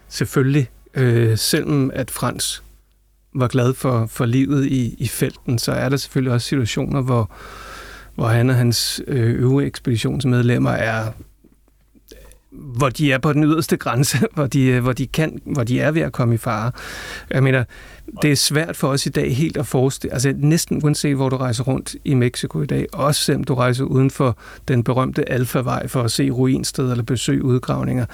[0.08, 2.62] Selvfølgelig, øh, selvom at Frans
[3.34, 7.30] var glad for, for livet i, i felten, så er der selvfølgelig også situationer, hvor,
[8.14, 11.12] hvor han og hans øh, øvrige ekspeditionsmedlemmer er
[12.56, 15.80] hvor de er på den yderste grænse, hvor de, øh, hvor de, kan, hvor de
[15.80, 16.72] er ved at komme i fare.
[17.30, 17.64] Jeg mener,
[18.22, 21.36] det er svært for os i dag helt at forestille, altså næsten uanset hvor du
[21.36, 24.38] rejser rundt i Mexico i dag, også selvom du rejser uden for
[24.68, 28.06] den berømte Alfa-vej for at se ruinsteder eller besøge udgravninger,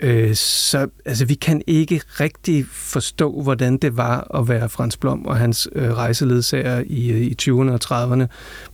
[0.00, 5.26] øh, så altså, vi kan ikke rigtig forstå, hvordan det var at være Frans Blom
[5.26, 8.26] og hans øh, rejseledsager i, øh, i 20'erne og 30'erne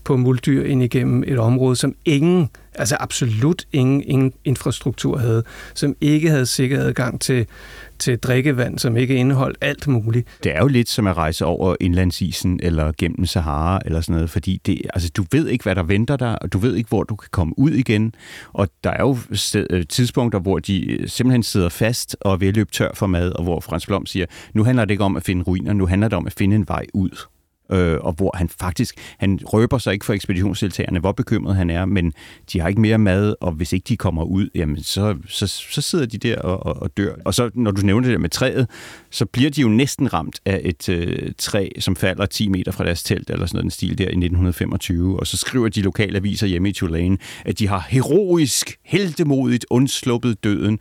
[0.04, 5.44] på muldyr ind igennem et område, som ingen, altså absolut ingen, ingen infrastruktur havde,
[5.74, 7.46] som ikke havde sikker adgang til,
[7.98, 10.28] til drikkevand, som ikke indeholdt alt muligt.
[10.44, 14.30] Det er jo lidt som at rejse over indlandsisen eller gennem Sahara eller sådan noget,
[14.30, 17.02] fordi det, altså, du ved ikke, hvad der venter dig, og du ved ikke, hvor
[17.02, 18.14] du kan komme ud igen.
[18.52, 22.36] Og der er jo sted, øh, tidspunkter, hvor de øh, simpelthen sidder fast og er
[22.36, 25.04] ved at løbe tør for mad, og hvor Frans Blom siger, nu handler det ikke
[25.04, 27.10] om at finde ruiner, nu handler det om at finde en vej ud
[27.72, 31.84] øh, og hvor han faktisk, han røber sig ikke for ekspeditionsdeltagerne, hvor bekymret han er,
[31.84, 32.12] men
[32.52, 35.80] de har ikke mere mad, og hvis ikke de kommer ud, jamen så, så, så
[35.80, 37.14] sidder de der og, og, og dør.
[37.24, 38.68] Og så, når du nævner det der med træet,
[39.10, 42.84] så bliver de jo næsten ramt af et øh, træ, som falder 10 meter fra
[42.84, 46.16] deres telt, eller sådan noget den stil der i 1925, og så skriver de lokale
[46.16, 50.78] aviser hjemme i Tulane, at de har heroisk, heldemodigt undsluppet døden.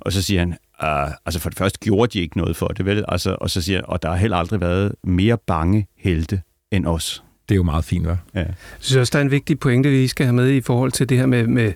[0.00, 2.86] Og så siger han, Uh, altså for det første gjorde de ikke noget for det,
[2.86, 3.04] vel?
[3.08, 7.22] Altså, og så siger og der har heller aldrig været mere bange helte end os.
[7.48, 8.16] Det er jo meget fint, hva'?
[8.34, 8.40] Ja.
[8.40, 11.08] Jeg synes også, der er en vigtig pointe, vi skal have med i forhold til
[11.08, 11.72] det her med, med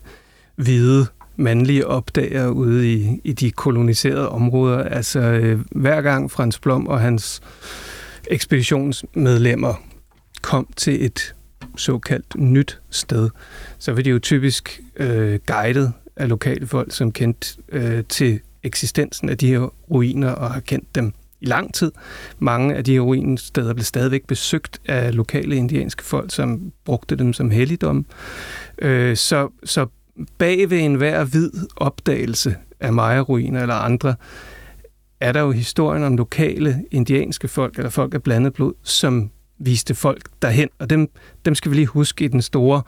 [0.56, 4.82] hvide mandlige opdager ude i, i de koloniserede områder.
[4.82, 7.42] Altså øh, hver gang Frans Blom og hans
[8.30, 9.74] ekspeditionsmedlemmer
[10.42, 11.34] kom til et
[11.76, 13.30] såkaldt nyt sted,
[13.78, 19.28] så var de jo typisk øh, guidet af lokale folk, som kendte øh, til eksistensen
[19.28, 21.92] af de her ruiner og har kendt dem i lang tid.
[22.38, 27.32] Mange af de her ruinsteder blev stadigvæk besøgt af lokale indianske folk, som brugte dem
[27.32, 28.06] som helligdom.
[28.78, 29.86] Øh, så, så
[30.38, 34.14] bag ved enhver hvid opdagelse af Maya-ruiner eller andre,
[35.20, 39.30] er der jo historien om lokale indianske folk, eller folk af blandet blod, som
[39.64, 41.08] viste folk derhen, og dem,
[41.44, 42.82] dem skal vi lige huske i den store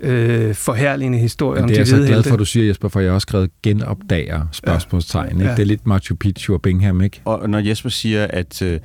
[0.00, 2.88] øh, forherligende historie om de Det er jeg så glad for, at du siger, Jesper,
[2.88, 5.40] for jeg har også skrevet genopdager spørgsmålstegn.
[5.40, 5.42] Ja.
[5.42, 5.50] Ikke?
[5.50, 7.20] Det er lidt Machu Picchu og Bingham, ikke?
[7.24, 8.80] Og når Jesper siger, at, øh,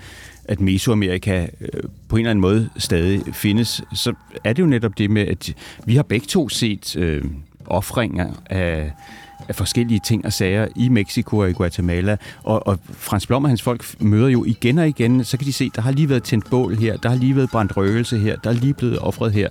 [0.45, 1.67] at Mesoamerika øh,
[2.09, 4.13] på en eller anden måde stadig findes, så
[4.43, 5.53] er det jo netop det med, at
[5.85, 7.23] vi har begge to set øh,
[7.65, 8.91] offringer af
[9.47, 12.17] af forskellige ting og sager i Mexico og i Guatemala.
[12.43, 15.53] Og, og Frans Blom og hans folk møder jo igen og igen, så kan de
[15.53, 18.35] se, der har lige været tændt bål her, der har lige været brændt røgelse her,
[18.35, 19.49] der er lige blevet offret her.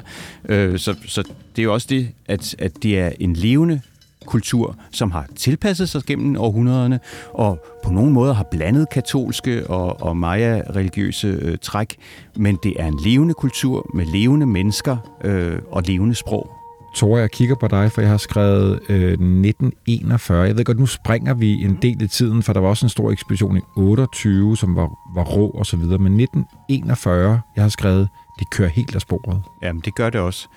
[0.48, 1.22] Øh, så, så
[1.56, 3.80] det er jo også det, at, at det er en levende
[4.26, 7.00] kultur, som har tilpasset sig gennem århundrederne,
[7.32, 11.96] og på nogle måder har blandet katolske og, og maya-religiøse øh, træk,
[12.36, 16.61] men det er en levende kultur med levende mennesker øh, og levende sprog.
[16.94, 20.42] Tore, jeg kigger på dig, for jeg har skrevet øh, 1941.
[20.46, 22.90] Jeg ved godt, nu springer vi en del i tiden, for der var også en
[22.90, 25.98] stor ekspedition i 28, som var, var rå og så videre.
[25.98, 29.42] Men 1941, jeg har skrevet, det kører helt af sporet.
[29.62, 30.48] Jamen, det gør det også.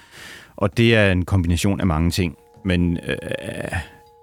[0.55, 2.35] Og det er en kombination af mange ting.
[2.65, 3.17] Men øh,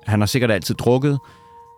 [0.07, 1.19] han har sikkert altid drukket.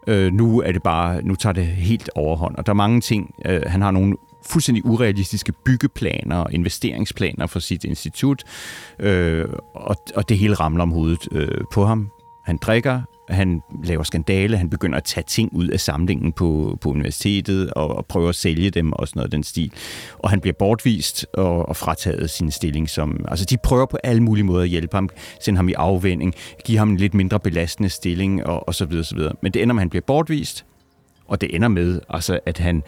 [0.06, 2.56] Øh, nu er det bare, nu tager det helt overhånd.
[2.56, 3.34] Og der er mange ting.
[3.46, 4.16] Øh, han har nogle
[4.46, 8.44] fuldstændig urealistiske byggeplaner og investeringsplaner for sit institut,
[8.98, 12.10] øh, og, og det hele ramler om hovedet øh, på ham.
[12.44, 16.88] Han drikker, han laver skandale, han begynder at tage ting ud af samlingen på, på
[16.88, 19.72] universitetet og, og prøver at sælge dem og sådan noget den stil.
[20.18, 22.90] Og han bliver bortvist og, og frataget sin stilling.
[22.90, 25.08] Som, altså de prøver på alle mulige måder at hjælpe ham,
[25.40, 26.34] sende ham i afvænding,
[26.64, 29.32] give ham en lidt mindre belastende stilling og, og så videre, så videre.
[29.42, 30.64] Men det ender med, at han bliver bortvist,
[31.28, 32.82] og det ender med, altså, at han,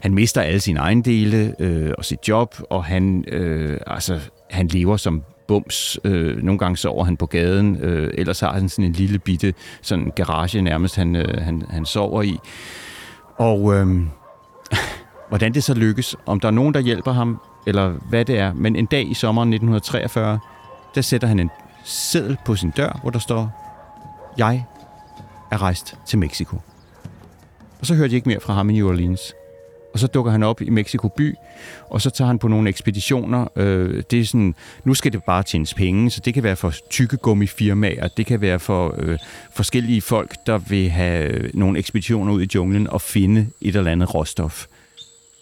[0.00, 4.20] han mister alle sine ejendele øh, og sit job, og han, øh, altså,
[4.50, 5.98] han lever som bums.
[6.04, 9.54] Øh, nogle gange sover han på gaden, øh, ellers har han sådan en lille bitte
[9.82, 12.38] sådan garage nærmest, han, øh, han, han sover i.
[13.36, 14.00] Og øh,
[15.28, 18.52] hvordan det så lykkes, om der er nogen, der hjælper ham, eller hvad det er.
[18.54, 20.38] Men en dag i sommeren 1943,
[20.94, 21.50] der sætter han en
[21.84, 23.52] seddel på sin dør, hvor der står,
[24.38, 24.64] jeg
[25.50, 26.56] er rejst til Mexico.
[27.80, 29.34] Og så hørte jeg ikke mere fra ham i New Orleans.
[29.92, 31.34] Og så dukker han op i Mexico by,
[31.90, 33.48] og så tager han på nogle ekspeditioner.
[33.56, 36.74] Øh, det er sådan, nu skal det bare tjenes penge, så det kan være for
[36.90, 39.18] tykkegummifirmaer, det kan være for øh,
[39.54, 43.90] forskellige folk, der vil have øh, nogle ekspeditioner ud i junglen og finde et eller
[43.90, 44.66] andet råstof.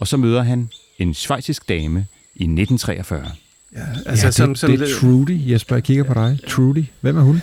[0.00, 3.30] Og så møder han en svejsisk dame i 1943.
[3.76, 6.38] Ja, altså ja, som, det, som, det er Trudy, Jesper, jeg kigger på dig.
[6.48, 7.42] Trudy, hvem er hun?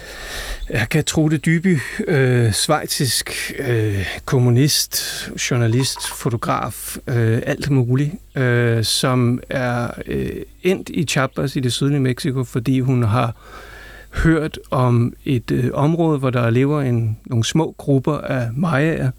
[0.70, 5.04] Jeg kan tro det dybe øh, svejtisk øh, kommunist,
[5.52, 10.30] journalist, fotograf, øh, alt muligt, øh, som er øh,
[10.64, 13.36] endt i Chiapas i det sydlige Mexico, fordi hun har
[14.14, 19.12] hørt om et øh, område, hvor der lever en, nogle små grupper af mayaer,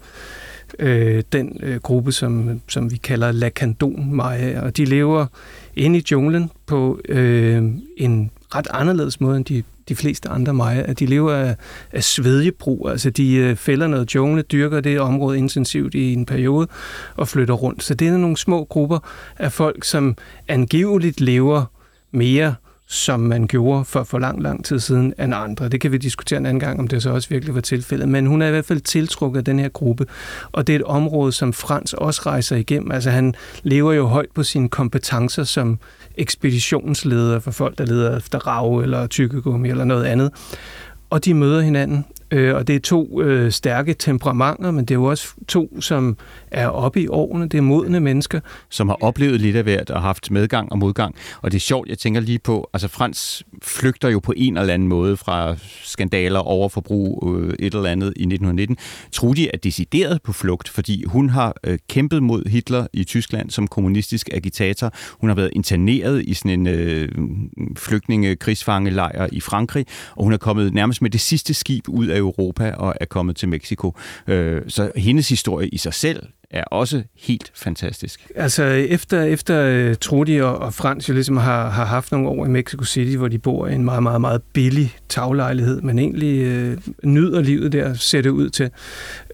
[0.79, 5.25] øh, den øh, gruppe, som, som vi kalder Lacandon Maya, og de lever
[5.77, 7.63] inde i junglen på øh,
[7.97, 10.81] en ret anderledes måde end de, de fleste andre Maya.
[10.81, 11.55] At de lever af,
[11.91, 16.67] af svedjebrug, altså de øh, fælder noget jungle, dyrker det område intensivt i en periode
[17.15, 17.83] og flytter rundt.
[17.83, 18.99] Så det er nogle små grupper
[19.37, 20.17] af folk, som
[20.47, 21.65] angiveligt lever
[22.11, 22.55] mere
[22.87, 25.69] som man gjorde for for lang, lang tid siden end andre.
[25.69, 28.09] Det kan vi diskutere en anden gang, om det så også virkelig var tilfældet.
[28.09, 30.05] Men hun er i hvert fald tiltrukket af den her gruppe,
[30.51, 32.91] og det er et område, som Frans også rejser igennem.
[32.91, 35.79] Altså han lever jo højt på sine kompetencer som
[36.15, 40.31] ekspeditionsleder for folk, der leder efter rav eller tykkegummi eller noget andet.
[41.09, 44.99] Og de møder hinanden, Øh, og det er to øh, stærke temperamenter, men det er
[44.99, 46.17] jo også to, som
[46.51, 47.47] er oppe i årene.
[47.47, 48.39] Det er modne mennesker.
[48.69, 51.15] Som har oplevet lidt af hvert og haft medgang og modgang.
[51.41, 54.73] Og det er sjovt, jeg tænker lige på, altså Frans flygter jo på en eller
[54.73, 58.77] anden måde fra skandaler, overforbrug, øh, et eller andet i 1919.
[59.11, 63.67] Trudy er decideret på flugt, fordi hun har øh, kæmpet mod Hitler i Tyskland som
[63.67, 64.91] kommunistisk agitator.
[65.11, 67.09] Hun har været interneret i sådan en øh,
[67.77, 72.21] flygtninge-krigsfangelejr i Frankrig, og hun er kommet nærmest med det sidste skib ud af af
[72.21, 73.93] Europa og er kommet til Mexico.
[74.27, 78.27] Øh, så hendes historie i sig selv er også helt fantastisk.
[78.35, 82.45] Altså efter, efter øh, Trudy og, og Frans jo ligesom har, har haft nogle år
[82.45, 86.41] i Mexico City, hvor de bor i en meget, meget, meget billig taglejlighed, men egentlig
[86.41, 88.69] øh, nyder livet der, ser det ud til,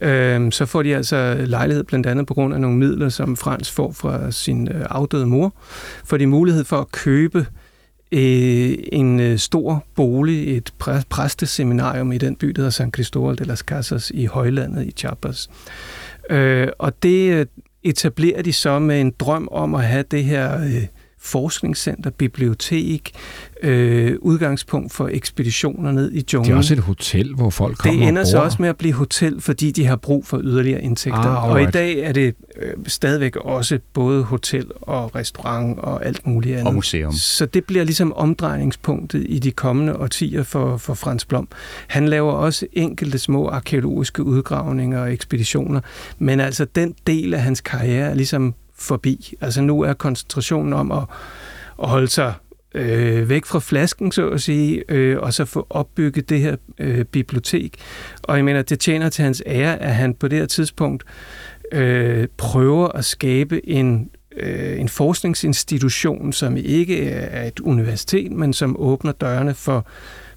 [0.02, 3.72] øh, så får de altså lejlighed blandt andet på grund af nogle midler, som Frans
[3.72, 5.54] får fra sin øh, afdøde mor,
[6.06, 7.46] får de mulighed for at købe øh,
[8.14, 13.36] Øh, en øh, stor bolig, et præ- præsteseminarium i den by, der hedder San Cristóbal
[13.36, 15.50] de las Casas i højlandet i Chiapas.
[16.30, 17.46] Øh, og det øh,
[17.84, 20.86] etablerer de så med en drøm om at have det her øh,
[21.24, 23.12] forskningscenter, bibliotek,
[23.64, 26.50] øh, udgangspunkt for ekspeditioner ned i junglen.
[26.50, 28.94] Det er også et hotel, hvor folk kommer Det ender så også med at blive
[28.94, 31.20] hotel, fordi de har brug for yderligere indtægter.
[31.20, 36.28] Ah, og i dag er det øh, stadigvæk også både hotel og restaurant og alt
[36.28, 36.68] muligt andet.
[36.68, 37.14] Og museum.
[37.14, 41.48] Så det bliver ligesom omdrejningspunktet i de kommende årtier for, for Frans Blom.
[41.88, 45.82] Han laver også enkelte små arkeologiske udgravninger og ekspeditioner,
[46.20, 49.34] men altså den del af hans karriere er ligesom forbi.
[49.42, 51.04] Altså nu er koncentrationen om at,
[51.84, 52.34] at holde sig
[52.76, 57.06] øh, væk fra flasken, så at sige, øh, og så få opbygget det her øh,
[57.06, 57.76] bibliotek.
[58.24, 61.04] Og jeg mener, det tjener til hans ære, at han på det her tidspunkt
[61.72, 68.76] øh, prøver at skabe en øh, en forskningsinstitution, som ikke er et universitet, men som
[68.80, 69.88] åbner dørene for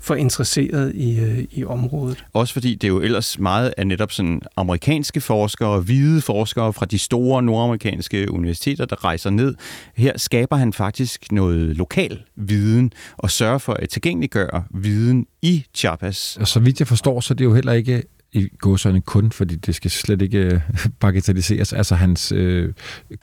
[0.07, 2.25] for interesseret i, øh, i området.
[2.33, 6.87] Også fordi det er jo ellers meget af netop sådan amerikanske forskere, hvide forskere fra
[6.87, 9.55] de store nordamerikanske universiteter, der rejser ned.
[9.97, 16.37] Her skaber han faktisk noget lokal viden og sørger for at tilgængeliggøre viden i Chiapas.
[16.41, 18.03] Og så vidt jeg forstår, så er det jo heller ikke
[18.33, 20.61] i godsøjne kun, fordi det skal slet ikke øh,
[21.01, 21.73] bagatelliseres.
[21.73, 22.73] Altså hans øh,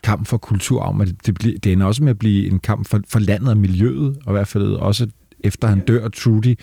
[0.03, 3.01] kamp for kulturarv, men det, det, det ender også med at blive en kamp for,
[3.07, 5.07] for landet og miljøet, og i hvert fald også
[5.43, 6.59] efter han dør, Trudy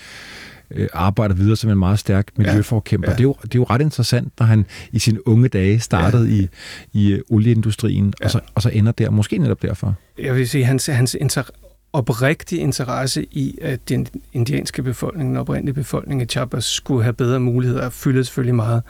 [0.71, 3.09] øh, arbejder videre som en meget stærk miljøforkæmper.
[3.09, 3.13] Ja.
[3.13, 3.17] Ja.
[3.17, 6.29] Det, er jo, det er jo ret interessant, når han i sine unge dage startede
[6.29, 6.35] ja.
[6.35, 6.49] i,
[6.93, 8.25] i øh, olieindustrien, ja.
[8.25, 9.95] og, så, og så ender der, måske netop derfor.
[10.19, 15.75] Jeg vil sige, hans, hans inter- oprigtig interesse i, at den indianske befolkning, den oprindelige
[15.75, 18.83] befolkning i Chiapas, skulle have bedre muligheder, fylder selvfølgelig meget.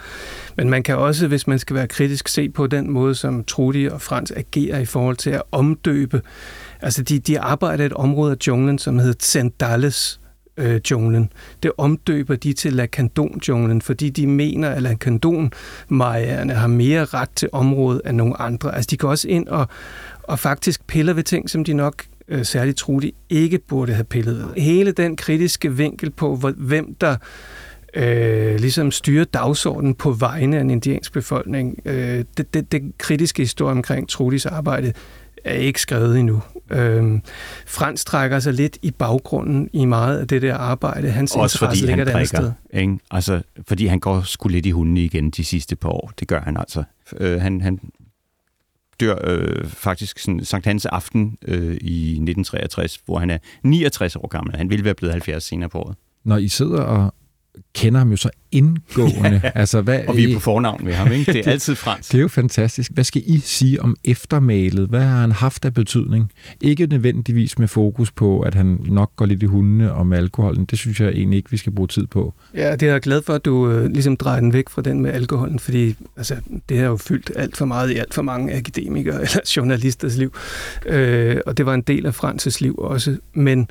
[0.57, 3.89] Men man kan også, hvis man skal være kritisk, se på den måde, som Trudy
[3.91, 6.23] og Frans agerer i forhold til at omdøbe
[6.83, 10.21] Altså, de, de arbejder i et område af junglen, som hedder Tsendales
[10.57, 11.33] øh, junglen.
[11.63, 15.53] Det omdøber de til Lacandon-junglen, fordi de mener, at lacandon
[15.89, 18.75] majerne har mere ret til området end nogle andre.
[18.75, 19.69] Altså, de går også ind og,
[20.23, 24.39] og faktisk piller ved ting, som de nok øh, særligt troede, ikke burde have pillet
[24.39, 24.63] ved.
[24.63, 27.17] Hele den kritiske vinkel på, hvor, hvem der
[27.95, 33.43] øh, ligesom styrer dagsordenen på vegne af en indiansk befolkning, øh, det, det, det kritiske
[33.43, 34.93] historie omkring Trudis arbejde,
[35.45, 36.43] er ikke skrevet endnu.
[36.71, 37.23] Øhm,
[37.67, 41.11] Frans trækker sig lidt i baggrunden i meget af det der arbejde.
[41.11, 42.53] Hans Også fordi han drikker, sted.
[42.73, 42.99] Ikke?
[43.11, 46.13] Altså, fordi han går sgu lidt i hunden igen de sidste par år.
[46.21, 46.83] Det gør han altså.
[47.17, 47.81] Øh, han, han
[49.01, 54.29] dør øh, faktisk sådan, Sankt Hans aften øh, i 1963, hvor han er 69 år
[54.29, 54.57] gammel.
[54.57, 55.97] Han ville være blevet 70 senere på året.
[56.25, 57.15] Når I sidder og
[57.75, 59.41] kender ham jo så indgående.
[59.45, 61.33] ja, altså, hvad, og vi er på fornavn med ham, ikke?
[61.33, 62.13] Det er altid fransk.
[62.13, 62.93] Det er jo fantastisk.
[62.95, 64.89] Hvad skal I sige om eftermalet?
[64.89, 66.33] Hvad har han haft af betydning?
[66.61, 70.65] Ikke nødvendigvis med fokus på, at han nok går lidt i hundene og med alkoholen.
[70.65, 72.35] Det synes jeg egentlig ikke, vi skal bruge tid på.
[72.55, 75.01] Ja, det er jeg glad for, at du øh, ligesom drejer den væk fra den
[75.01, 76.37] med alkoholen, fordi altså,
[76.69, 80.35] det har jo fyldt alt for meget i alt for mange akademikere eller journalisters liv.
[80.87, 83.17] Øh, og det var en del af Frances liv også.
[83.35, 83.69] Men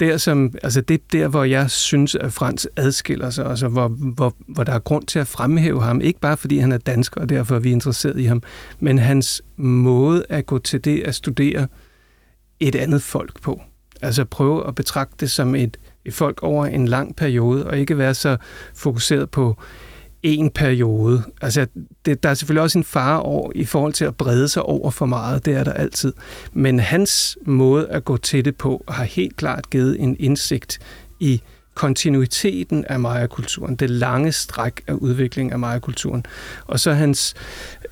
[0.00, 4.34] der, som, altså det der, hvor jeg synes, at Frans adskiller sig, altså hvor, hvor,
[4.48, 7.28] hvor der er grund til at fremhæve ham, ikke bare fordi han er dansker, og
[7.28, 8.42] derfor er vi interesseret i ham,
[8.80, 11.66] men hans måde at gå til det at studere
[12.60, 13.60] et andet folk på.
[14.02, 17.98] Altså prøve at betragte det som et, et folk over en lang periode, og ikke
[17.98, 18.36] være så
[18.74, 19.56] fokuseret på
[20.22, 21.22] en periode.
[21.42, 21.66] Altså,
[22.04, 24.90] det, der er selvfølgelig også en fare over, i forhold til at brede sig over
[24.90, 26.12] for meget, det er der altid.
[26.52, 30.78] Men hans måde at gå til det på, har helt klart givet en indsigt
[31.20, 31.42] i
[31.74, 36.24] kontinuiteten af Maya-kulturen, det lange stræk af udvikling af Maya-kulturen.
[36.66, 37.34] Og så hans,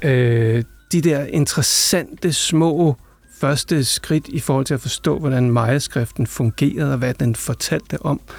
[0.02, 2.96] øh, de der interessante små
[3.40, 8.20] første skridt i forhold til at forstå, hvordan Maya-skriften fungerede, og hvad den fortalte om
[8.28, 8.34] øh,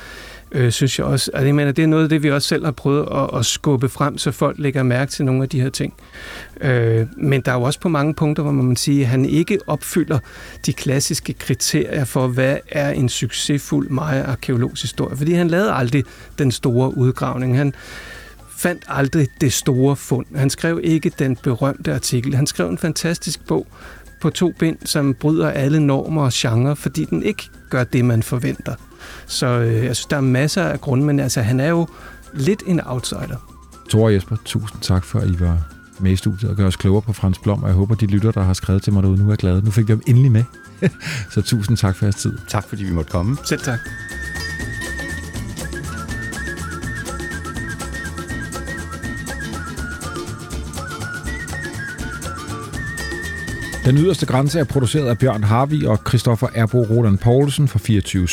[0.52, 1.32] øh, synes jeg også.
[1.34, 3.46] Altså, jeg mener, det er noget af det, vi også selv har prøvet at, at
[3.46, 5.94] skubbe frem, så folk lægger mærke til nogle af de her ting.
[6.62, 9.26] Øh, men der er jo også på mange punkter, hvor man må sige, at han
[9.26, 10.20] ikke opfylder
[10.66, 15.18] de klassiske kriterier for, hvad er en succesfuld Maya-arkeologisk historie.
[15.18, 16.04] Fordi han lavede aldrig
[16.38, 17.58] den store udgravning.
[17.58, 17.74] Han
[18.58, 20.26] fandt aldrig det store fund.
[20.36, 22.36] Han skrev ikke den berømte artikel.
[22.36, 23.68] Han skrev en fantastisk bog
[24.22, 28.24] på to bind, som bryder alle normer og genre, fordi den ikke gør det, man
[28.24, 28.76] forventer.
[29.26, 31.88] Så øh, jeg synes, der er masser af grunde, men altså, han er jo
[32.34, 33.54] lidt en outsider.
[33.90, 35.58] Tore Jesper, tusind tak for, at I var
[36.00, 38.32] med i studiet og gør os klogere på Frans Blom, og jeg håber, de lytter,
[38.32, 39.62] der har skrevet til mig derude, nu er glade.
[39.66, 40.44] Nu fik vi dem endelig med.
[41.34, 42.38] Så tusind tak for jeres tid.
[42.48, 43.38] Tak, fordi vi måtte komme.
[43.46, 43.80] Selv tak.
[53.88, 58.28] Den yderste grænse er produceret af Bjørn Harvi og Christoffer Erbo Roland Poulsen fra 24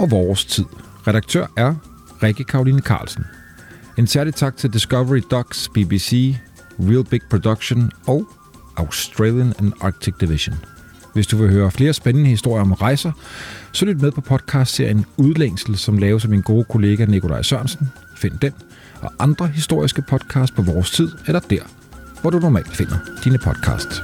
[0.00, 0.64] og Vores Tid.
[1.06, 1.74] Redaktør er
[2.22, 3.24] Rikke Karoline Carlsen.
[3.98, 6.36] En særlig tak til Discovery Docs, BBC,
[6.78, 8.26] Real Big Production og
[8.76, 10.56] Australian and Arctic Division.
[11.14, 13.12] Hvis du vil høre flere spændende historier om rejser,
[13.72, 17.88] så lyt med på podcastserien Udlængsel, som laves af min gode kollega Nikolaj Sørensen.
[18.16, 18.52] Find den
[19.00, 21.62] og andre historiske podcasts på vores tid, eller der,
[22.20, 24.00] hvor du normalt finder dine podcasts.